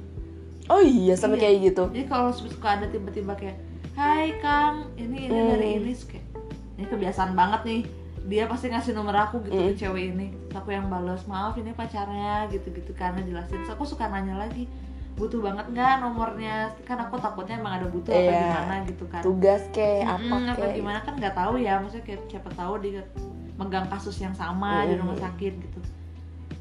[0.69, 1.43] oh iya sampai Iya.
[1.43, 3.57] kayak gitu jadi kalau suka ada tiba-tiba kayak
[3.93, 5.49] Hai Kang ini ini Hmm.
[5.51, 6.25] dari ini kayak
[6.75, 7.81] ini kebiasaan banget nih
[8.21, 9.67] dia pasti ngasih nomor aku gitu Hmm.
[9.67, 13.83] ke cewek ini Terus aku yang balas maaf ini pacarnya gitu-gitu karena jelasin Terus aku
[13.85, 14.69] suka nanya lagi
[15.13, 18.39] butuh banget nggak nomornya kan aku takutnya emang ada butuh apa Iya.
[18.39, 22.05] gimana gitu kan tugas kayak apa Mm-mm, apa kayak gimana kan nggak tahu ya maksudnya
[22.05, 23.03] kayak siapa tahu dia
[23.53, 25.01] megang kasus yang sama di Mm.
[25.03, 25.79] rumah sakit gitu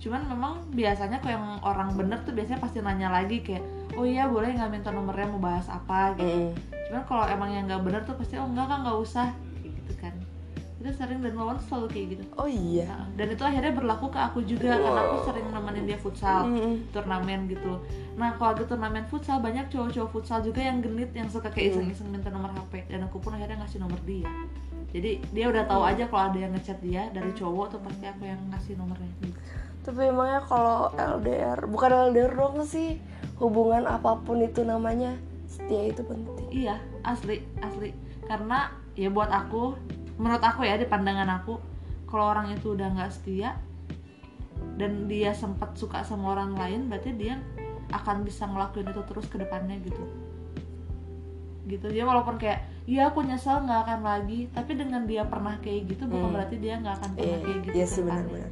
[0.00, 3.62] cuman memang biasanya kok yang orang bener tuh biasanya pasti nanya lagi kayak
[3.98, 6.54] oh iya boleh nggak minta nomornya mau bahas apa gitu.
[6.54, 6.54] Mm-mm.
[6.88, 9.28] cuman kalau emang yang nggak bener tuh pasti oh enggak kan nggak usah.
[9.58, 10.14] Kayak gitu kan.
[10.78, 12.22] Itu sering dan Wawan tuh selalu kayak gitu.
[12.38, 12.86] Oh iya.
[12.86, 16.74] Nah, dan itu akhirnya berlaku ke aku juga karena aku sering nemenin dia futsal Mm-mm.
[16.94, 17.82] turnamen gitu.
[18.14, 22.08] Nah kalau lagi turnamen futsal banyak cowok-cowok futsal juga yang genit yang suka kayak iseng-iseng
[22.14, 24.30] minta nomor HP dan aku pun akhirnya ngasih nomor dia.
[24.88, 28.22] Jadi dia udah tahu aja kalau ada yang ngechat dia dari cowok tuh pasti aku
[28.24, 29.10] yang ngasih nomornya.
[29.20, 29.36] Gitu.
[29.78, 33.00] tapi emangnya kalau LDR bukan LDR doang sih
[33.38, 35.14] hubungan apa pun itu namanya
[35.46, 36.46] setia itu penting.
[36.50, 37.94] Iya asli asli.
[38.26, 39.78] Karena ya buat aku
[40.18, 41.56] menurut aku ya di pandangan aku
[42.04, 43.54] kalau orang itu udah nggak setia
[44.74, 47.38] dan dia sempat suka sama orang lain berarti dia
[47.88, 50.02] akan bisa ngelakuin itu terus ke depannya gitu.
[51.64, 51.86] Gitu.
[51.88, 56.04] Dia walaupun kayak iya aku nyesel nggak akan lagi tapi dengan dia pernah kayak gitu
[56.04, 56.34] bukan Hmm.
[56.34, 58.50] berarti dia nggak akan pernah Iya, kayak gitu iya sih, benar-benar.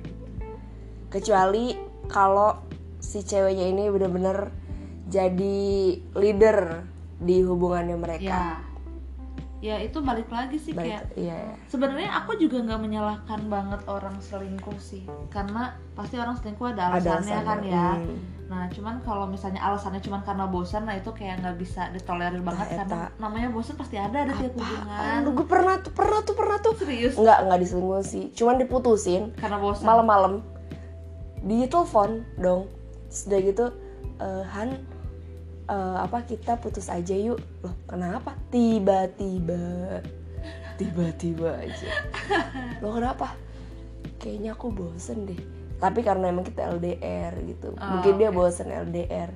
[1.08, 1.64] kecuali
[2.06, 2.60] kalau
[2.98, 4.52] si ceweknya ini bener-bener
[5.06, 5.58] jadi
[6.14, 6.82] leader
[7.16, 8.26] di hubungannya mereka.
[8.26, 8.44] Ya.
[9.56, 11.32] Ya itu balik lagi sih Balik- kayak iya.
[11.32, 11.54] iya.
[11.72, 15.00] sebenarnya aku juga nggak menyalahkan banget orang selingkuh sih
[15.32, 17.72] karena pasti orang selingkuh ada ada alasannya kan alasannya.
[17.72, 17.90] ya.
[17.96, 18.18] Hmm.
[18.46, 22.68] nah cuman kalau misalnya alasannya cuman karena bosan nah itu kayak nggak bisa ditolerir banget
[22.68, 22.84] eta.
[22.84, 25.24] karena namanya bosan pasti ada ada tiap hubungan.
[25.24, 26.72] Aduh, gue pernah tuh pernah tuh pernah tuh.
[26.76, 27.14] Serius?
[27.16, 28.24] Nggak nggak diselingkuh sih.
[28.36, 29.88] Cuman diputusin karena bosan?
[29.88, 30.44] malam-malam.
[31.42, 32.68] Di telepon dong.
[33.08, 33.64] Terus udah gitu
[34.20, 34.68] "Eh, Han
[35.66, 37.38] eh, apa kita putus aja yuk.
[37.60, 38.34] Loh kenapa?
[38.48, 40.00] Tiba-tiba.
[40.76, 41.88] Tiba-tiba aja.
[42.82, 43.32] Loh kenapa?
[44.16, 45.40] Kayaknya aku bosen deh.
[45.76, 47.72] Tapi karena emang kita LDR gitu.
[47.72, 48.36] Oh, mungkin dia oke.
[48.36, 49.30] bosen LDR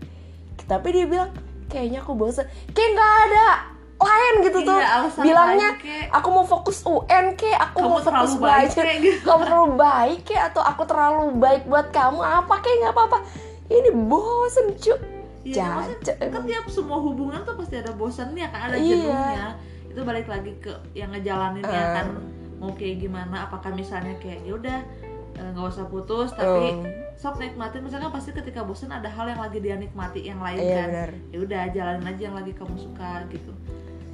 [0.61, 1.31] tapi dia bilang
[1.67, 2.47] kayaknya aku bosen.
[2.71, 3.47] Kayak nggak ada
[4.01, 4.79] lain gitu Iya, tuh
[5.21, 8.85] bilangnya lain, kayak- aku mau fokus UN ke aku Kamu mau fokus belajar.
[8.97, 9.21] gitu.
[9.21, 13.19] kamu terlalu baik ke atau aku terlalu baik buat kamu apa kayak nggak apa-apa.
[13.67, 14.95] Ini bosen cu
[15.41, 15.89] Iya,
[16.29, 18.93] kan tiap semua hubungan tuh pasti ada bosannya kan ada Iya.
[18.95, 19.47] jenuhnya
[19.87, 21.95] itu balik lagi ke yang ngejalaninnya Eh.
[21.95, 22.07] kan
[22.57, 24.79] mau kayak gimana apakah misalnya kayak ya udah
[25.33, 26.85] eh, nggak usah putus tapi Hmm.
[27.15, 30.85] sok nikmatin misalnya pasti ketika bosan ada hal yang lagi dia nikmati yang lain Iya,
[30.85, 33.53] kan ya udah jalanin aja yang lagi kamu suka gitu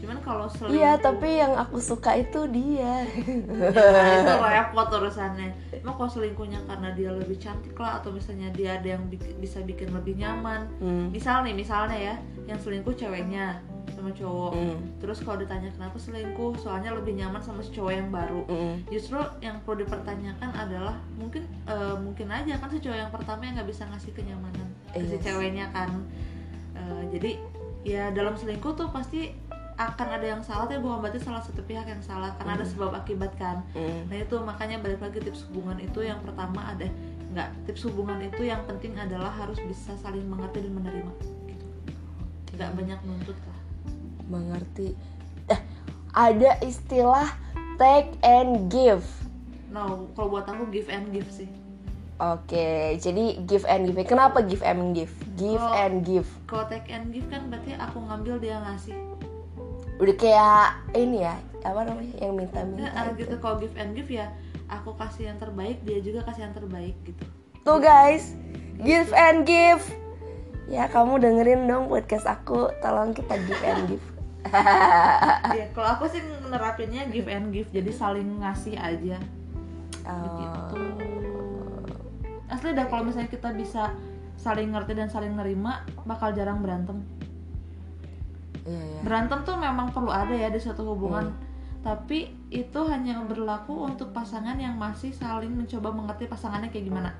[0.06, 3.02] cuman kalau selingkuh iya tapi yang aku suka itu dia
[3.50, 8.78] nah, itu repot urusannya emang kalau selingkuhnya karena dia lebih cantik lah atau misalnya dia
[8.78, 11.10] ada yang bik- bisa bikin lebih nyaman Hmm.
[11.10, 12.14] misal nih misalnya ya
[12.46, 14.78] yang selingkuh ceweknya sama cowok Hmm.
[14.96, 18.74] terus kalau ditanya kenapa selingkuh soalnya lebih nyaman sama si cowok yang baru Hmm.
[18.86, 23.58] justru yang perlu dipertanyakan adalah mungkin eh, mungkin aja kan si cowok yang pertama yang
[23.58, 25.22] nggak bisa ngasih kenyamanan ke si Iya.
[25.24, 25.90] ceweknya kan
[26.76, 27.30] Eh, jadi
[27.82, 29.32] ya dalam selingkuh tuh pasti
[29.76, 32.92] akan ada yang salah tapi bukan berarti salah satu pihak yang salah karena ada sebab
[32.92, 34.08] akibat kan Hmm.
[34.08, 36.88] nah itu makanya balik lagi tips hubungan itu yang pertama ada
[37.28, 41.12] nggak tips hubungan itu yang penting adalah harus bisa saling mengerti dan menerima
[41.46, 41.64] gitu
[42.54, 43.60] nggak banyak nuntut lah
[44.26, 44.96] mengerti
[45.46, 45.60] eh
[46.10, 47.28] ada istilah
[47.76, 49.04] take and give
[49.68, 51.48] no kalau buat aku give and give sih
[52.16, 54.00] Oke, jadi give and give.
[54.08, 55.12] Kenapa give and give?
[55.36, 55.76] Give Oh.
[55.76, 56.24] and give.
[56.48, 58.96] kalau take and give kan berarti aku ngambil dia ngasih
[59.96, 62.14] Udah kayak ini ya, apa namanya?
[62.20, 62.88] Yang minta-minta.
[62.92, 63.24] Nah, itu.
[63.24, 64.28] gitu kalau give and give ya
[64.66, 67.24] aku kasih yang terbaik dia juga kasih yang terbaik gitu
[67.66, 68.34] Tuh guys,
[68.78, 69.82] give and give.
[70.70, 74.06] Ya kamu dengerin dong podcast aku, tolong kita give and give.
[75.58, 79.18] ya kalau aku sih nerapinnya give and give jadi saling ngasih aja
[80.06, 80.70] Oh,
[82.46, 83.90] asli dah kalau misalnya kita bisa
[84.38, 87.02] saling ngerti dan saling nerima bakal jarang berantem
[88.66, 89.00] iya ya.
[89.00, 91.30] berantem tuh memang perlu ada ya di suatu hubungan
[91.80, 92.18] tapi
[92.50, 97.10] itu hanya berlaku untuk pasangan yang masih saling mencoba mengerti pasangannya kayak gimana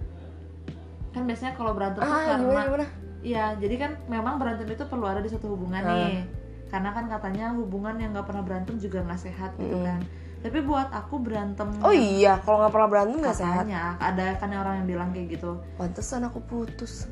[1.10, 2.86] kan biasanya kalau berantem tuh Ah, karena gimana gimana?
[3.24, 5.90] Iya, jadi kan memang berantem itu perlu ada di satu hubungan Ah.
[6.06, 6.22] nih.
[6.68, 9.82] Karena kan katanya hubungan yang nggak pernah berantem juga nggak sehat gitu Mm-mm.
[9.82, 10.00] kan.
[10.44, 13.64] Tapi buat aku berantem Oh iya, kalau nggak pernah berantem nggak sehat.
[13.98, 15.58] ada kan orang yang bilang kayak gitu.
[15.74, 17.10] Pantesan aku putus.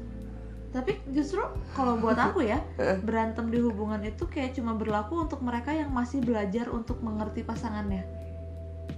[0.74, 1.38] Tapi justru
[1.78, 2.58] kalau buat aku ya,
[3.06, 8.02] berantem di hubungan itu kayak cuma berlaku untuk mereka yang masih belajar untuk mengerti pasangannya.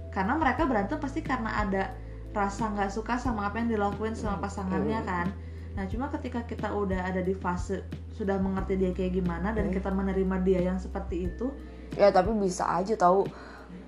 [0.09, 1.93] Karena mereka berantem pasti karena ada
[2.33, 5.29] rasa nggak suka sama apa yang dilakuin sama pasangannya kan.
[5.77, 7.85] Nah cuma ketika kita udah ada di fase
[8.17, 11.53] sudah mengerti dia kayak gimana dan kita menerima dia yang seperti itu,
[11.95, 13.29] Ya tapi bisa aja tahu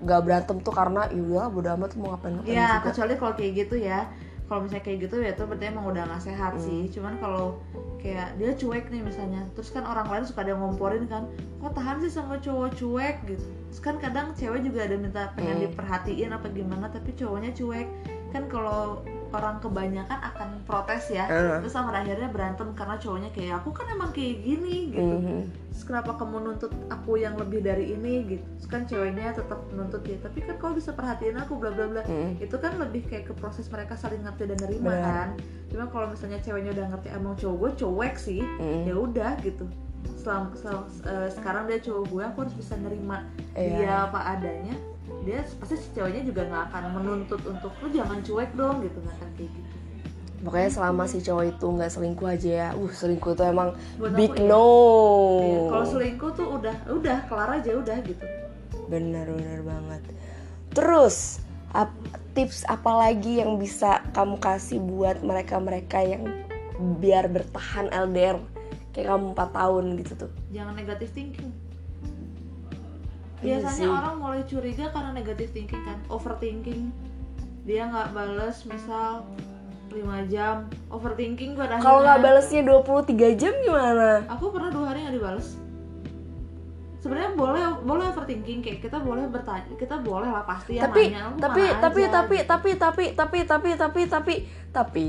[0.00, 2.86] nggak berantem tuh karena ya bodo amat mau ngapain ngapain ya juga.
[2.88, 4.08] kecuali kalau kayak gitu ya.
[4.50, 6.90] Kalau misalnya kayak gitu ya itu berarti emang udah nggak sehat sih.
[6.90, 7.62] Cuman kalau
[8.02, 11.30] kayak dia cuek nih misalnya, terus kan orang lain suka ada ngomporin kan,
[11.62, 13.46] kok tahan sih sama cowok cuek gitu.
[13.70, 15.64] Terus kan kadang cewek juga ada minta pengen Hmm.
[15.70, 17.86] diperhatiin apa gimana, tapi cowoknya cuek.
[18.34, 21.58] Kan kalau orang kebanyakan akan protes ya Uh.
[21.58, 25.40] terus sama akhirnya berantem karena cowoknya kayak aku kan emang kayak gini gitu Mhm.
[25.70, 30.02] Terus kenapa kamu nuntut aku yang lebih dari ini gitu Terus kan ceweknya tetap nuntut
[30.02, 32.38] dia tapi kan kau bisa perhatiin aku bla bla bla Mhm.
[32.38, 35.04] itu kan lebih kayak ke proses mereka saling ngerti dan nerima Benar.
[35.04, 35.28] kan
[35.66, 38.82] cuma kalau misalnya ceweknya udah ngerti emang cowok gue cowek sih Mhm.
[38.84, 39.64] ya udah gitu
[40.16, 43.76] Selam, selam- eh, sekarang dia cowok gue aku harus bisa nerima Iya.
[43.78, 44.74] dia apa adanya
[45.20, 49.16] dia pasti si ceweknya juga nggak akan menuntut untuk lu jangan cuek dong gitu nggak
[49.18, 49.70] akan kayak gitu
[50.40, 52.68] Pokoknya selama si cowok itu nggak selingkuh aja ya.
[52.72, 54.48] Uh, selingkuh itu emang Buat big aku, iya.
[54.48, 54.68] no.
[55.36, 58.24] Iya, kalau selingkuh tuh udah udah kelar aja udah gitu
[58.88, 60.02] Bener bener banget.
[60.72, 61.44] Terus
[61.76, 61.92] ap-
[62.32, 66.24] tips apa lagi yang bisa kamu kasih buat mereka-mereka yang
[66.96, 68.40] biar bertahan LDR
[68.90, 70.30] kayak kamu 4 tahun gitu tuh.
[70.50, 71.52] jangan negatif thinking
[73.42, 73.88] biasanya sih.
[73.88, 76.92] orang mulai curiga karena negatif thinking kan overthinking
[77.62, 79.24] dia nggak bales misal
[79.88, 80.56] 5 jam
[80.88, 84.22] overthinking pada Kalau nggak akhirnya- balesnya 23 jam gimana?
[84.28, 85.48] aku pernah dua hari nggak dibales
[86.96, 91.22] sebenarnya boleh boleh overthinking kayak kita boleh bertanya kita boleh lah pasti ya tapi nanya,
[91.26, 94.34] "Lu tapi tapi aja?" tapi tapi tapi tapi tapi tapi tapi
[94.70, 95.08] tapi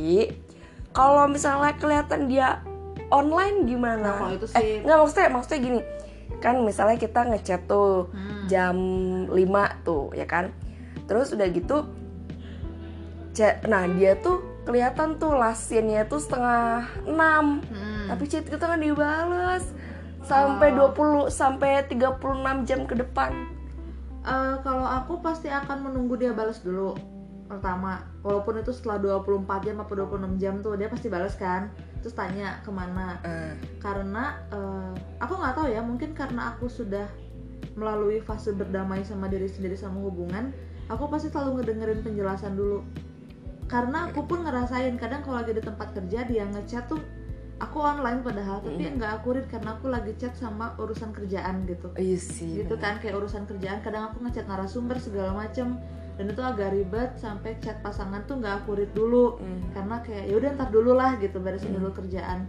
[0.90, 2.64] kalau misalnya kelihatan dia
[3.10, 4.08] online gimana?
[4.08, 5.80] Nah, kalau itu Eh, sih- nggak maksudnya maksudnya gini.
[6.42, 8.50] Kan misalnya kita ngechat tuh Hmm.
[8.50, 8.76] jam
[9.30, 10.50] 5 tuh ya kan.
[11.06, 11.86] Terus udah gitu
[13.32, 18.12] chat nah dia tuh kelihatan tuh lasinnya tuh setengah 6 Hmm.
[18.12, 19.72] tapi chat kita kan dibales
[20.22, 20.92] sampai Oh.
[20.92, 23.32] 20 sampai 36 jam ke depan.
[24.22, 26.94] Eh, kalau aku pasti akan menunggu dia balas dulu
[27.50, 32.18] pertama walaupun itu setelah 24 jam atau 26 jam tuh dia pasti balas kan terus
[32.18, 33.22] tanya ke mana.
[33.24, 37.08] Eh, karena eh, aku nggak tahu ya mungkin karena aku sudah
[37.78, 40.52] melalui fase berdamai sama diri sendiri sama hubungan
[40.92, 42.84] aku pasti selalu ngedengerin penjelasan dulu.
[43.72, 47.00] Karena aku pun ngerasain kadang kalau lagi di tempat kerja dia ngechat tuh
[47.62, 51.88] aku online padahal tapi nggak aku read karena aku lagi chat sama urusan kerjaan gitu.
[51.96, 52.66] Iya sih.
[52.66, 55.80] gitu kan kayak urusan kerjaan kadang aku ngechat narasumber segala macem
[56.22, 59.42] dan itu agak ribet sampai chat pasangan tuh nggak aku read dulu.
[59.42, 59.74] Hmm.
[59.74, 62.46] karena kayak ya udah ntar dulu lah gitu beresin dulu kerjaan.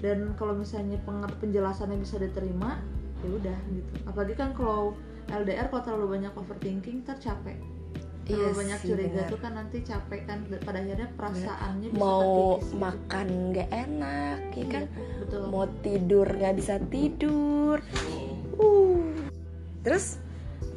[0.00, 0.96] Dan kalau misalnya
[1.36, 2.80] penjelasannya bisa diterima
[3.20, 3.92] ya udah gitu.
[4.08, 4.96] Apalagi kan kalau
[5.28, 7.60] LDR kalau terlalu banyak overthinking ntar capek.
[8.24, 9.28] Terlalu Iya banyak curiga benar.
[9.28, 12.72] tuh kan nanti capek kan pada akhirnya perasaannya bisa mau gitu.
[12.80, 14.84] makan nggak enak ya kan?
[14.88, 15.42] Iya, betul.
[15.52, 17.84] Mau tidur nggak bisa tidur.
[18.56, 19.12] Uh.
[19.84, 20.16] Terus?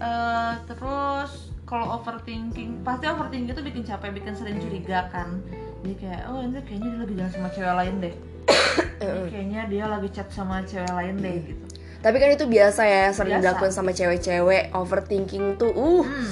[0.03, 5.39] Eh, terus kalau overthinking pasti overthinking itu bikin capek bikin sering curiga kan.
[5.83, 8.15] Jadi kayak oh ini kayaknya dia lagi jalan sama cewek lain deh.
[9.03, 11.63] Ini kayaknya dia lagi chat sama cewek lain deh gitu.
[12.03, 13.43] Tapi kan itu biasa ya sering Biasa.
[13.43, 14.63] dilakukan sama cewek-cewek.
[14.75, 16.03] Overthinking tuh uh.
[16.03, 16.31] Hmm.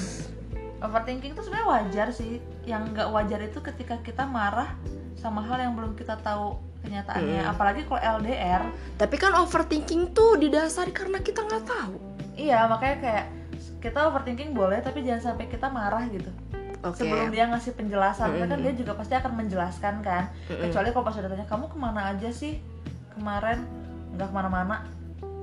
[0.82, 2.40] overthinking itu sebenarnya wajar sih.
[2.68, 4.76] Yang nggak wajar itu ketika kita marah
[5.20, 7.44] sama hal yang belum kita tahu kenyataannya.
[7.48, 8.68] Apalagi kalau LDR
[9.00, 11.96] tapi kan overthinking tuh didasari karena kita nggak tahu.
[12.36, 13.26] Iya makanya kayak
[13.82, 16.30] kita overthinking boleh tapi jangan sampai kita marah gitu.
[16.82, 17.06] Oke.
[17.06, 20.34] Sebelum dia ngasih penjelasan karena kan dia juga pasti akan menjelaskan kan.
[20.50, 22.58] Kecuali kalau pas udah tanya kamu ke mana aja sih
[23.14, 23.62] kemarin?
[24.18, 24.76] Nggak ke mana-mana.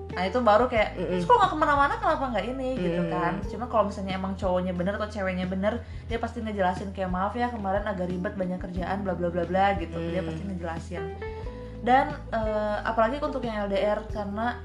[0.09, 1.95] Nah itu baru kayak terus kalau nggak ke mana-mana?
[2.03, 2.71] Kenapa nggak ini?
[2.75, 3.33] Gitu kan.
[3.47, 5.79] Cuma kalau misalnya emang cowoknya bener atau ceweknya bener
[6.11, 9.79] dia pasti ngejelasin kayak maaf ya kemarin agak ribet banyak kerjaan bla bla bla bla
[9.79, 9.95] gitu.
[9.95, 11.03] Dia pasti ngejelasin.
[11.87, 14.59] Dan eh, apalagi untuk yang LDR karena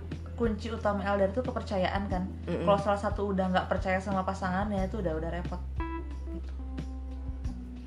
[0.44, 2.28] kunci utama LDR itu kepercayaan kan?
[2.44, 5.62] Kalau salah satu udah nggak percaya sama pasangannya itu udah udah repot.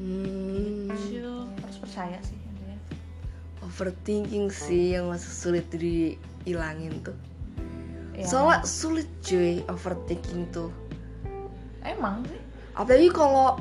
[0.01, 2.77] Hmm, Ciu, harus percaya sih intinya.
[3.65, 7.17] overthinking sih yang masih sulit dihilangin tuh.
[8.17, 10.73] Ya, soalnya sulit cuy overthinking tuh.
[11.85, 12.41] Emang sih.
[12.73, 13.61] Apalagi kalau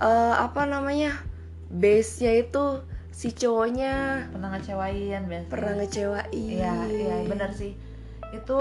[0.00, 1.12] eh, apa namanya
[1.68, 2.80] base nya itu
[3.12, 6.32] si cowoknya pernah ngecewain biasa pernah ngecewain.
[6.32, 7.93] Iya iya benar sih
[8.34, 8.60] itu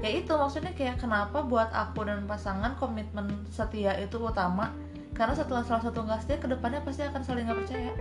[0.00, 4.72] ya itu maksudnya kayak kenapa buat aku dan pasangan komitmen setia itu utama?
[5.14, 7.92] Karena setelah salah satu nggak setia ke depannya pasti akan saling nggak percaya.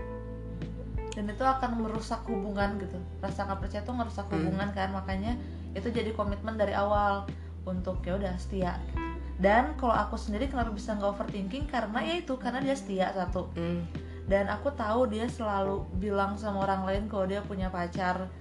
[1.13, 2.97] Dan itu akan merusak hubungan gitu.
[3.21, 4.89] Rasa nggak percaya itu ngerusak hubungan kan?
[4.89, 5.37] Makanya
[5.77, 7.29] itu jadi komitmen dari awal
[7.63, 8.99] untuk ya udah setia gitu.
[9.39, 11.65] dan kalau aku sendiri kenapa bisa nggak overthinking?
[11.67, 13.49] Karena ya itu karena dia setia satu.
[13.57, 13.83] Hmm.
[14.23, 18.31] dan aku tahu dia selalu bilang sama orang lain kalau dia punya pacar.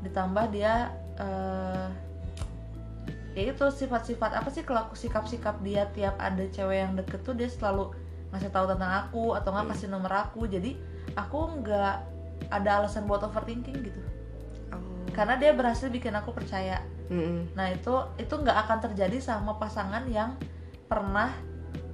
[0.00, 0.88] Ditambah dia
[1.20, 2.05] eh
[3.36, 7.46] ya itu sifat-sifat apa sih kelaku sikap-sikap dia tiap ada cewek yang deket tuh dia
[7.46, 7.92] selalu
[8.32, 10.72] ngasih tahu tentang aku atau nggak kasih nomor aku jadi
[11.14, 11.94] aku nggak
[12.48, 14.00] ada alasan buat overthinking gitu
[14.66, 14.80] Oh.
[15.14, 17.54] karena dia berhasil bikin aku percaya Mm-mm.
[17.54, 20.34] Nah itu itu nggak akan terjadi sama pasangan yang
[20.84, 21.30] pernah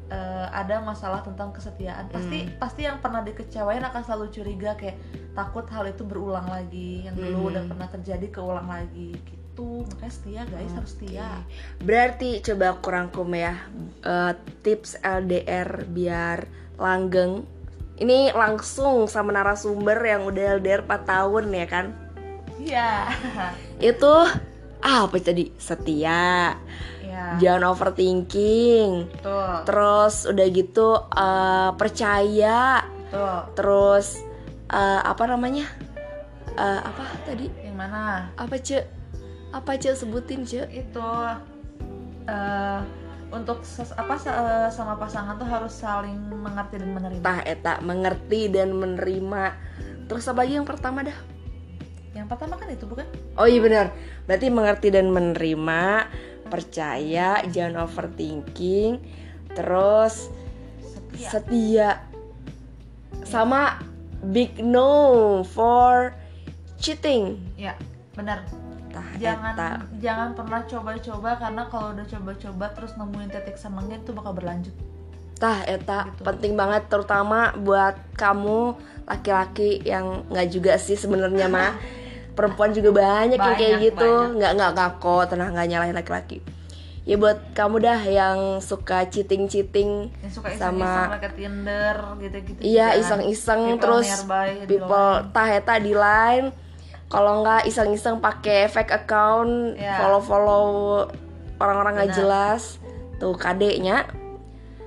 [0.08, 2.56] eh, ada masalah tentang kesetiaan pasti Hmm.
[2.56, 4.96] pasti yang pernah dikecewain akan selalu curiga kayak
[5.32, 7.50] takut hal itu berulang lagi yang dulu Hmm.
[7.50, 11.28] udah pernah terjadi keulang lagi gitu makanya setia guys harus setia
[11.78, 13.60] Berarti coba aku rangkum ya
[14.00, 14.32] eh,
[14.64, 16.48] tips LDR biar
[16.80, 17.44] langgeng.
[18.00, 21.86] Ini langsung sama narasumber yang udah LDR 4 tahun ya kan.
[22.58, 23.12] iya
[23.78, 24.12] Itu
[24.80, 25.52] apa tadi?
[25.60, 26.56] Setia.
[27.04, 29.20] ya Jangan overthinking.
[29.20, 32.82] tuh Terus udah gitu eh, percaya.
[33.12, 34.24] tuh Terus
[34.66, 35.68] eh, apa namanya?
[36.52, 37.46] Eh, apa tadi?
[37.62, 39.01] yang mana Apa cek?
[39.52, 40.66] Apa cek sebutin cek?
[40.72, 41.06] itu
[42.26, 42.80] eh
[43.32, 48.40] untuk ses- apa eh, sama pasangan tuh harus saling mengerti dan menerima Tah eta mengerti
[48.52, 49.44] dan menerima.
[50.04, 51.16] Terus apa lagi yang pertama dah?
[52.12, 53.08] yang pertama kan itu bukan
[53.40, 53.88] Oh iya benar.
[54.28, 56.12] Berarti mengerti dan menerima,
[56.52, 59.00] percaya, jangan overthinking,
[59.56, 60.28] terus
[60.84, 61.90] setia setia.
[63.24, 63.80] Sama
[64.28, 66.12] big no for
[66.76, 67.40] cheating.
[67.56, 67.72] ya
[68.12, 68.44] benar
[68.92, 69.70] Tah jangan eta.
[69.98, 74.74] jangan pernah coba-coba karena kalau udah coba-coba terus nemuin titik senengnya itu bakal berlanjut
[75.34, 76.22] Tah eta Gitu.
[76.22, 81.74] penting banget terutama buat kamu laki-laki yang nggak juga sih sebenarnya mah
[82.32, 84.36] perempuan juga banyak, yang kayak Banyak, gitu banyak.
[84.54, 86.38] nggak nggak kok tenang nggak nyalahin laki-laki
[87.02, 92.58] ya buat kamu dah yang suka cheating cheating yang suka Sama- iseng-iseng pakai Tinder gitu-gitu
[92.62, 93.00] iya juga.
[93.02, 94.06] iseng-iseng terus
[94.64, 96.54] people tah eta di line
[97.12, 100.00] kalau nggak iseng-iseng pakai fake account Iya.
[100.00, 100.64] follow-follow
[101.60, 102.80] orang-orang nggak jelas
[103.20, 104.08] tuh kadeknya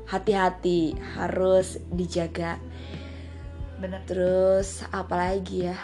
[0.09, 2.57] hati-hati harus dijaga
[3.77, 5.77] bener Terus apa lagi ya?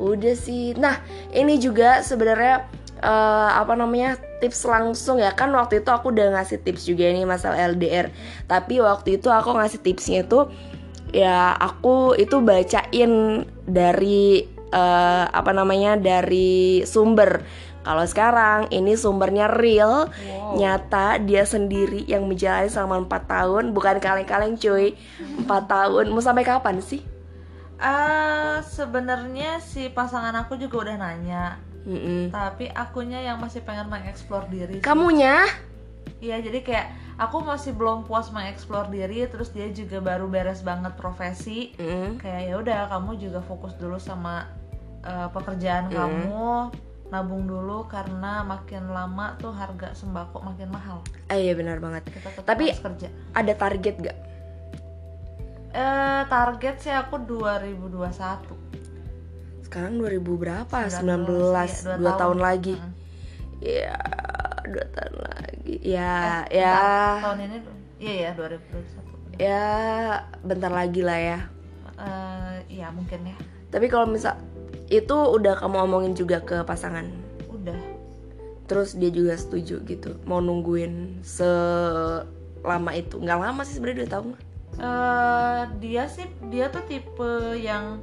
[0.00, 0.72] Udah sih.
[0.72, 0.98] Nah,
[1.36, 2.64] ini juga sebenarnya
[2.98, 4.18] eh, apa namanya?
[4.38, 8.14] tips langsung ya kan waktu itu aku udah ngasih tips juga nih masalah LDR.
[8.46, 10.46] Tapi waktu itu aku ngasih tipsnya itu
[11.10, 15.94] ya aku itu bacain dari eh, apa namanya?
[15.94, 17.42] dari sumber.
[17.78, 20.56] Kalau sekarang ini sumbernya real, Wow.
[20.56, 24.92] nyata dia sendiri yang menjalani selama 4 tahun, bukan kaleng-kaleng cuy.
[25.40, 26.08] 4 tahun.
[26.08, 27.00] Mau sampai kapan sih?
[27.78, 32.28] Ah, sebenarnya si pasangan aku juga udah nanya Mm-mm.
[32.28, 34.82] tapi akunya yang masih pengen mengeksplor diri.
[34.82, 35.46] Kamunya?
[36.18, 40.98] Iya jadi kayak aku masih belum puas mengeksplor diri terus dia juga baru beres banget
[40.98, 42.18] profesi Mm.
[42.18, 44.50] kayak ya udah kamu juga fokus dulu sama
[45.08, 46.68] uh, pekerjaan kamu
[47.08, 52.04] nabung dulu karena makin lama tuh harga sembako makin mahal Ah iya benar banget.
[52.06, 54.18] kita tetap Tapi- harus kerja Ada target gak?
[55.70, 58.56] eh target sih aku 2021
[59.62, 60.76] Sekarang 2000 berapa?
[60.84, 62.74] 19, 19, iya, dua tahun, lagi.
[62.74, 62.92] Mm.
[63.58, 63.96] Ya,
[64.64, 65.74] dua tahun lagi.
[65.82, 66.12] Ya,
[66.46, 67.56] Eh, ya, bentar, tahun ini
[67.98, 69.66] iya ya 2021 ya,
[70.40, 71.38] bentar lagi lah ya.
[71.98, 73.36] Eh, iya mungkin ya
[73.68, 74.40] Tapi kalau misal
[74.88, 77.06] itu udah kamu omongin juga ke pasangan,
[77.52, 77.76] udah
[78.68, 83.16] terus dia juga setuju gitu, mau nungguin selama itu?
[83.16, 84.28] Nggak lama sih sebenarnya dua tahun.
[84.78, 87.98] eh dia sih dia tuh tipe yang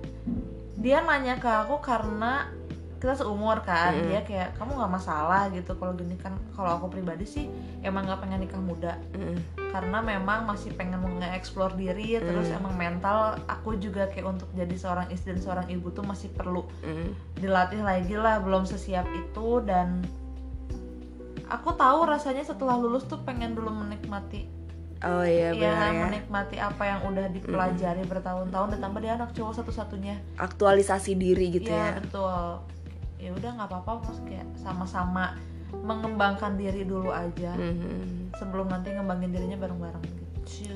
[0.75, 2.51] dia nanya ke aku karena
[2.96, 4.08] kita seumur kan Mm-mm.
[4.08, 7.46] dia kayak kamu nggak masalah gitu kalau gini kan kalau aku pribadi sih
[7.82, 9.38] emang nggak pengen nikah muda Mm.
[9.70, 12.58] karena memang masih pengen mengeksplor diri terus Mm.
[12.58, 16.64] emang mental aku juga kayak untuk jadi seorang istri dan seorang ibu tuh masih perlu
[16.82, 17.12] Mm.
[17.36, 20.02] dilatih lagi lah belum sesiap itu dan
[21.46, 24.50] aku tahu rasanya setelah lulus tuh pengen dulu menikmati
[25.04, 26.04] Oh iya ya benar ya.
[26.08, 31.91] menikmati apa yang udah dipelajari bertahun-tahun ditambah dia anak cowok satu-satunya Aktualisasi diri gitu Iya
[31.91, 32.00] ya.
[32.00, 32.64] betul
[33.18, 35.34] ya udah nggak apa-apa mas kayak sama-sama
[35.76, 38.32] mengembangkan diri dulu aja Mhm.
[38.36, 40.03] sebelum nanti ngembangin dirinya bareng-bareng
[40.45, 40.76] gitu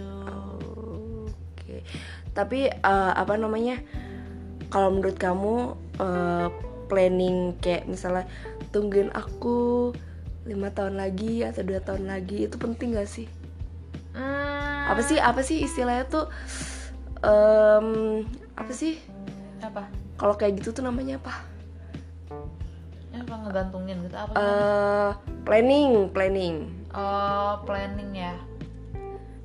[1.60, 1.86] Oke.
[2.32, 3.78] Tapi eh, apa namanya?
[4.68, 5.56] Kalau menurut kamu
[5.98, 6.48] eh,
[6.88, 8.26] planning kayak misalnya
[8.70, 9.94] tungguin aku
[10.46, 13.30] lima tahun lagi atau dua tahun lagi itu penting gak sih?
[14.10, 16.26] Hmm, Apa sih apa sih istilahnya tuh
[17.22, 17.88] em,
[18.56, 18.98] apa sih?
[19.62, 19.86] apa
[20.18, 21.34] Kalau kayak gitu tuh namanya apa?
[23.30, 25.10] Apa ngegantungin gitu apa Eh
[25.46, 26.56] planning, planning.
[26.92, 28.34] oh planning ya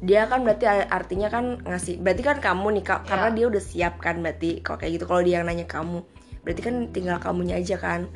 [0.01, 1.97] Dia kan berarti artinya kan ngasih.
[1.97, 3.35] Berarti kan kamu nih Kak, karena Ya.
[3.35, 5.09] dia udah siap kan berarti kalau kayak gitu.
[5.09, 6.05] Kalau dia yang nanya kamu,
[6.45, 8.09] berarti kan tinggal kamunya aja kan.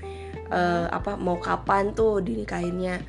[0.49, 3.05] eh, apa mau kapan tuh dinikahinnya.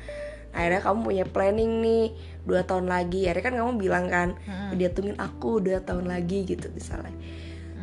[0.52, 2.04] Akhirnya kamu punya planning nih
[2.44, 3.24] dua tahun lagi.
[3.24, 4.76] Akhirnya kan kamu bilang kan, Mm-mm.
[4.76, 7.12] dia tungguin aku dua tahun lagi gitu misalnya.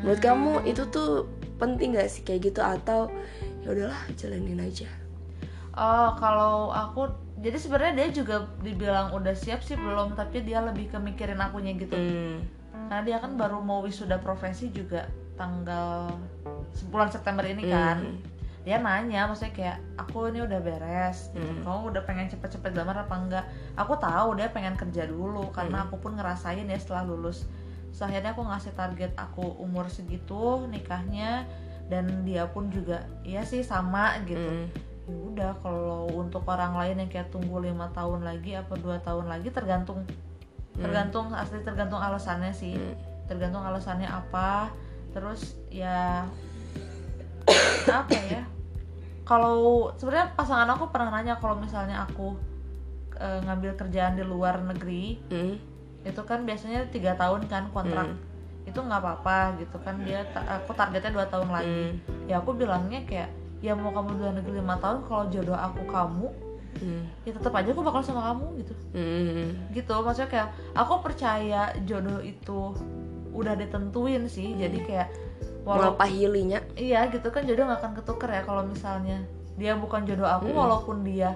[0.01, 1.25] Menurut kamu itu tuh
[1.57, 3.09] penting gak sih kayak gitu atau
[3.67, 4.87] ya udahlah jalanin aja.
[5.73, 7.05] Oh, kalau aku
[7.37, 11.93] jadi sebenarnya dia juga dibilang udah siap sih belum tapi dia lebih kemikirin akunya gitu
[11.93, 12.41] Hmm.
[12.87, 15.05] karena dia kan baru mau wisuda profesi juga
[15.35, 16.09] tanggal
[16.87, 18.17] bulan September ini kan Hmm.
[18.63, 21.45] dia nanya maksudnya kayak aku ini udah beres gitu.
[21.45, 21.61] Hmm.
[21.61, 23.45] kamu udah pengen cepet-cepet lamar apa enggak
[23.75, 25.85] aku tahu dia pengen kerja dulu karena Hmm.
[25.85, 27.45] aku pun ngerasain ya setelah lulus
[27.87, 31.45] Terus akhirnya aku ngasih target aku umur segitu nikahnya
[31.87, 34.67] dan dia pun juga iya sih sama gitu Hmm.
[35.07, 39.31] ya udah kalau untuk orang lain yang kayak tunggu lima tahun lagi apa dua tahun
[39.31, 40.03] lagi tergantung
[40.75, 42.95] tergantung asli tergantung alasannya sih Hmm.
[43.25, 44.67] tergantung alasannya apa
[45.15, 46.27] terus ya
[47.87, 48.43] apa ya
[49.23, 52.35] kalau sebenarnya pasangan aku pernah nanya kalau misalnya aku
[53.15, 55.55] eh, ngambil kerjaan di luar negeri Hmm.
[56.03, 58.19] itu kan biasanya tiga tahun kan kontrak Hmm.
[58.67, 61.93] Itu nggak apa-apa gitu kan dia ta- aku targetnya dua tahun lagi Hmm.
[62.27, 65.81] ya aku bilangnya kayak ya mau kamu di luar negeri lima tahun kalau jodoh aku
[65.83, 66.27] kamu
[66.77, 67.09] Hmm.
[67.23, 69.49] ya tetap aja aku bakal sama kamu gitu Hmm.
[69.71, 72.75] gitu maksudnya kayak aku percaya jodoh itu
[73.31, 75.07] udah ditentuin sih jadi kayak
[75.63, 76.59] walau Melapahilinya.
[76.75, 79.23] iya gitu kan jodoh nggak akan ketuker ya kalau misalnya
[79.55, 80.59] dia bukan jodoh aku Mm-mm.
[80.59, 81.33] walaupun dia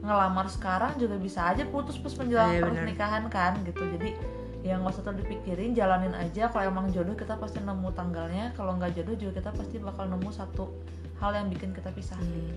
[0.00, 2.72] ngelamar sekarang juga bisa aja putus pas menjelang Iya, benar.
[2.74, 4.16] pernikahan kan gitu jadi
[4.60, 8.76] ya nggak usah terlalu dipikirin jalanin aja kalau emang jodoh kita pasti nemu tanggalnya kalau
[8.76, 10.68] nggak jodoh juga kita pasti bakal nemu satu
[11.16, 12.48] hal yang bikin kita pisah Hmm.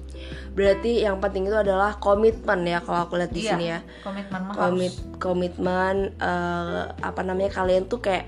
[0.56, 3.80] Berarti yang penting itu adalah komitmen ya kalau aku lihat di Iya, sini ya.
[4.04, 8.28] komitmen mah Komit harus komitmen eh, apa namanya kalian tuh kayak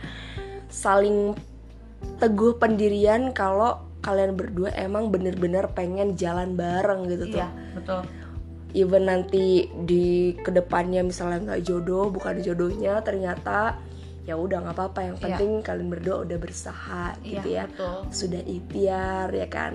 [0.68, 1.36] saling
[2.20, 7.42] teguh pendirian kalau kalian berdua emang bener-bener pengen jalan bareng gitu tuh.
[7.42, 8.02] iya betul
[8.76, 10.06] Even nanti di
[10.36, 13.80] ke depannya misalnya nggak jodoh, bukan jodohnya ternyata
[14.22, 15.00] ya udah nggak apa-apa.
[15.02, 15.24] Yang Iya.
[15.26, 17.66] penting kalian berdua udah berusaha gitu iya ya.
[17.66, 19.74] betul Sudah ikhtiar ya kan.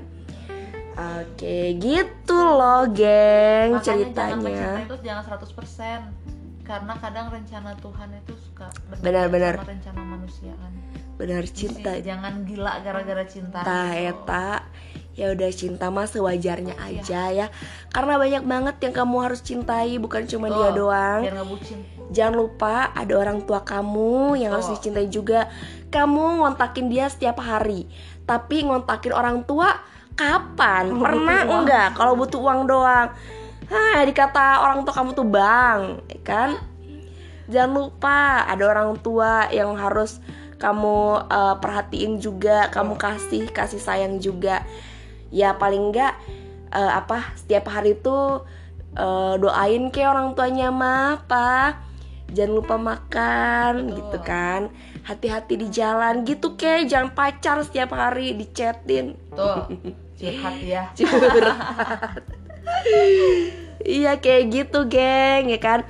[0.93, 4.37] Oke, gitu loh, geng, Makanya jangan ceritanya.
[4.37, 6.01] mencintai itu jangan 100%
[6.61, 8.69] karena kadang rencana Tuhan itu suka
[9.01, 9.55] Benar-benar.
[9.65, 10.73] rencana manusia kan.
[11.17, 13.61] Benar Jadi cinta jangan gila gara-gara cinta.
[13.61, 14.13] Tah gitu.
[14.13, 16.87] eta ya udah cinta mah sewajarnya Iya.
[17.03, 17.47] aja ya.
[17.91, 20.59] Karena banyak banget yang kamu harus cintai bukan cuma Betul.
[20.59, 21.21] dia doang
[22.11, 25.47] jangan lupa ada orang tua kamu yang harus dicintai juga.
[25.91, 27.87] Kamu ngontakin dia setiap hari.
[28.27, 29.75] Tapi ngontakin orang tua
[30.15, 30.91] kapan?
[30.91, 31.89] Kalau pernah enggak?
[31.95, 33.09] Kalau butuh uang doang.
[33.71, 36.51] Hah, dikata orang tua kamu tuh bang ya kan?
[37.51, 40.19] Jangan lupa ada orang tua yang harus
[40.59, 44.61] kamu eh, perhatiin juga kamu kasih kasih sayang juga
[45.31, 46.15] ya paling enggak
[46.75, 48.45] eh, apa setiap hari tuh
[48.95, 51.91] eh, doain ke orang tuanya mah pak
[52.31, 53.97] jangan lupa makan Betul.
[53.99, 54.61] gitu kan
[55.03, 59.67] hati-hati di jalan gitu ke jangan pacar setiap hari dicetin Tuh.
[60.21, 60.93] Curhat ya.
[60.99, 62.23] curhat
[63.83, 65.81] iya kayak gitu geng ya kan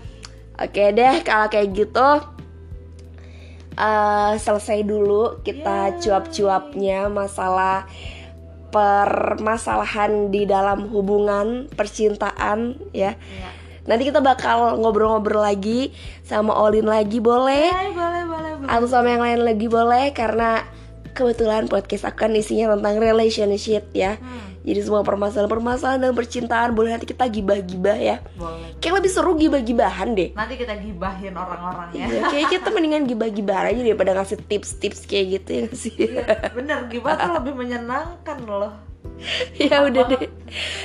[0.57, 2.09] oke deh kalau kayak gitu
[3.81, 5.99] eh selesai dulu kita Yeay.
[6.05, 7.89] cuap-cuapnya masalah
[8.71, 13.15] permasalahan di dalam hubungan percintaan ya.
[13.15, 13.51] Iya.
[13.81, 15.91] nanti kita bakal ngobrol-ngobrol lagi
[16.23, 17.71] sama Olin lagi boleh?
[17.75, 18.71] Boleh, boleh, boleh.
[18.71, 20.15] atau sama yang lain lagi boleh?
[20.15, 20.63] Karena
[21.11, 24.17] kebetulan podcast akan isinya tentang relationship ya.
[24.23, 28.17] Hmm, jadi semua permasalahan-permasalahan dalam percintaan boleh nanti kita gibah-gibah ya.
[28.37, 28.77] Boleh.
[28.77, 30.31] kayak lebih seru gibah-gibahan deh.
[30.37, 32.07] Nanti kita gibahin orang-orang ya.
[32.09, 35.97] Iya, kayak kita mendingan gibah-gibahan aja daripada ngasih tips-tips kayak gitu ya sih?
[36.57, 38.75] Bener, gibah tuh lebih menyenangkan loh.
[39.61, 40.29] ya udah deh.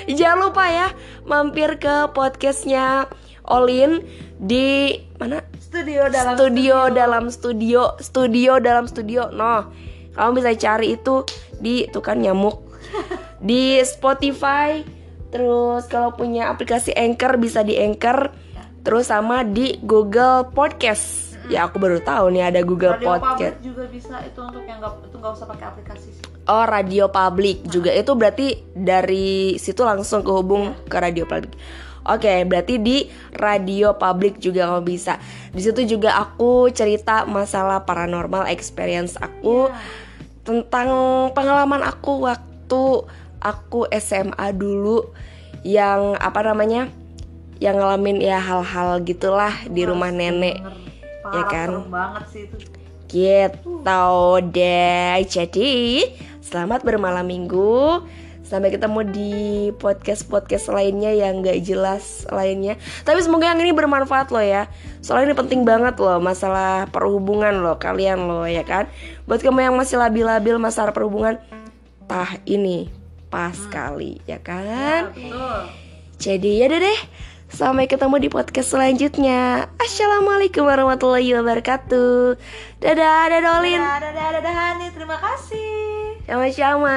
[0.07, 0.88] Jangan lupa ya
[1.28, 3.11] mampir ke podcastnya
[3.43, 4.03] Olin
[4.39, 5.43] di mana?
[5.59, 7.82] Studio dalam studio dalam studio.
[7.99, 9.28] Studio dalam studio.
[9.36, 11.28] No kamu bisa cari itu
[11.59, 12.63] di tuh kan nyamuk
[13.46, 14.82] di Spotify
[15.30, 18.34] terus kalau punya aplikasi Anchor bisa di Anchor
[18.82, 23.62] terus sama di Google Podcast ya aku baru tahu nih ada Google Radio Podcast Public
[23.62, 26.26] juga bisa itu untuk yang nggak itu nggak usah pakai aplikasi sih.
[26.46, 30.89] oh radio public juga itu berarti dari situ langsung kehubung Iya.
[30.89, 31.54] ke radio public
[32.06, 35.18] Oke, berarti di radio public juga kamu bisa.
[35.50, 39.82] Di situ juga aku cerita masalah paranormal experience aku Iya.
[40.46, 40.89] tentang
[41.34, 43.10] pengalaman aku waktu
[43.46, 45.14] aku SMA dulu
[45.62, 46.89] yang apa namanya?
[47.64, 51.70] yang ngalamin ya hal-hal gitulah di rumah nenek ya Parah, kan?
[51.72, 52.56] serem banget sih itu.
[53.08, 53.72] gitu
[54.52, 55.18] deh.
[55.24, 55.72] Jadi,
[56.43, 58.04] selamat bermalam minggu.
[58.46, 59.34] Sampai ketemu di
[59.82, 62.78] podcast-podcast lainnya yang gak jelas lainnya.
[63.02, 64.70] Tapi semoga yang ini bermanfaat loh ya.
[65.02, 68.86] Soalnya ini penting banget loh masalah perhubungan loh kalian loh ya kan.
[69.26, 71.41] Buat kamu yang masih labil-labil masalah perhubungan,
[72.06, 73.05] tah ini
[73.36, 75.11] pas sekali ya Ya, kan.
[75.11, 75.59] betul.
[76.15, 76.99] Jadi ya deh deh.
[77.51, 79.67] Sampai ketemu di podcast selanjutnya.
[79.75, 82.39] Assalamualaikum warahmatullahi wabarakatuh.
[82.79, 83.79] Dadah, dadah Olin.
[83.83, 84.88] Dadah, dadah, dadah, Hani.
[84.95, 85.75] Terima kasih.
[86.23, 86.95] Sama-sama.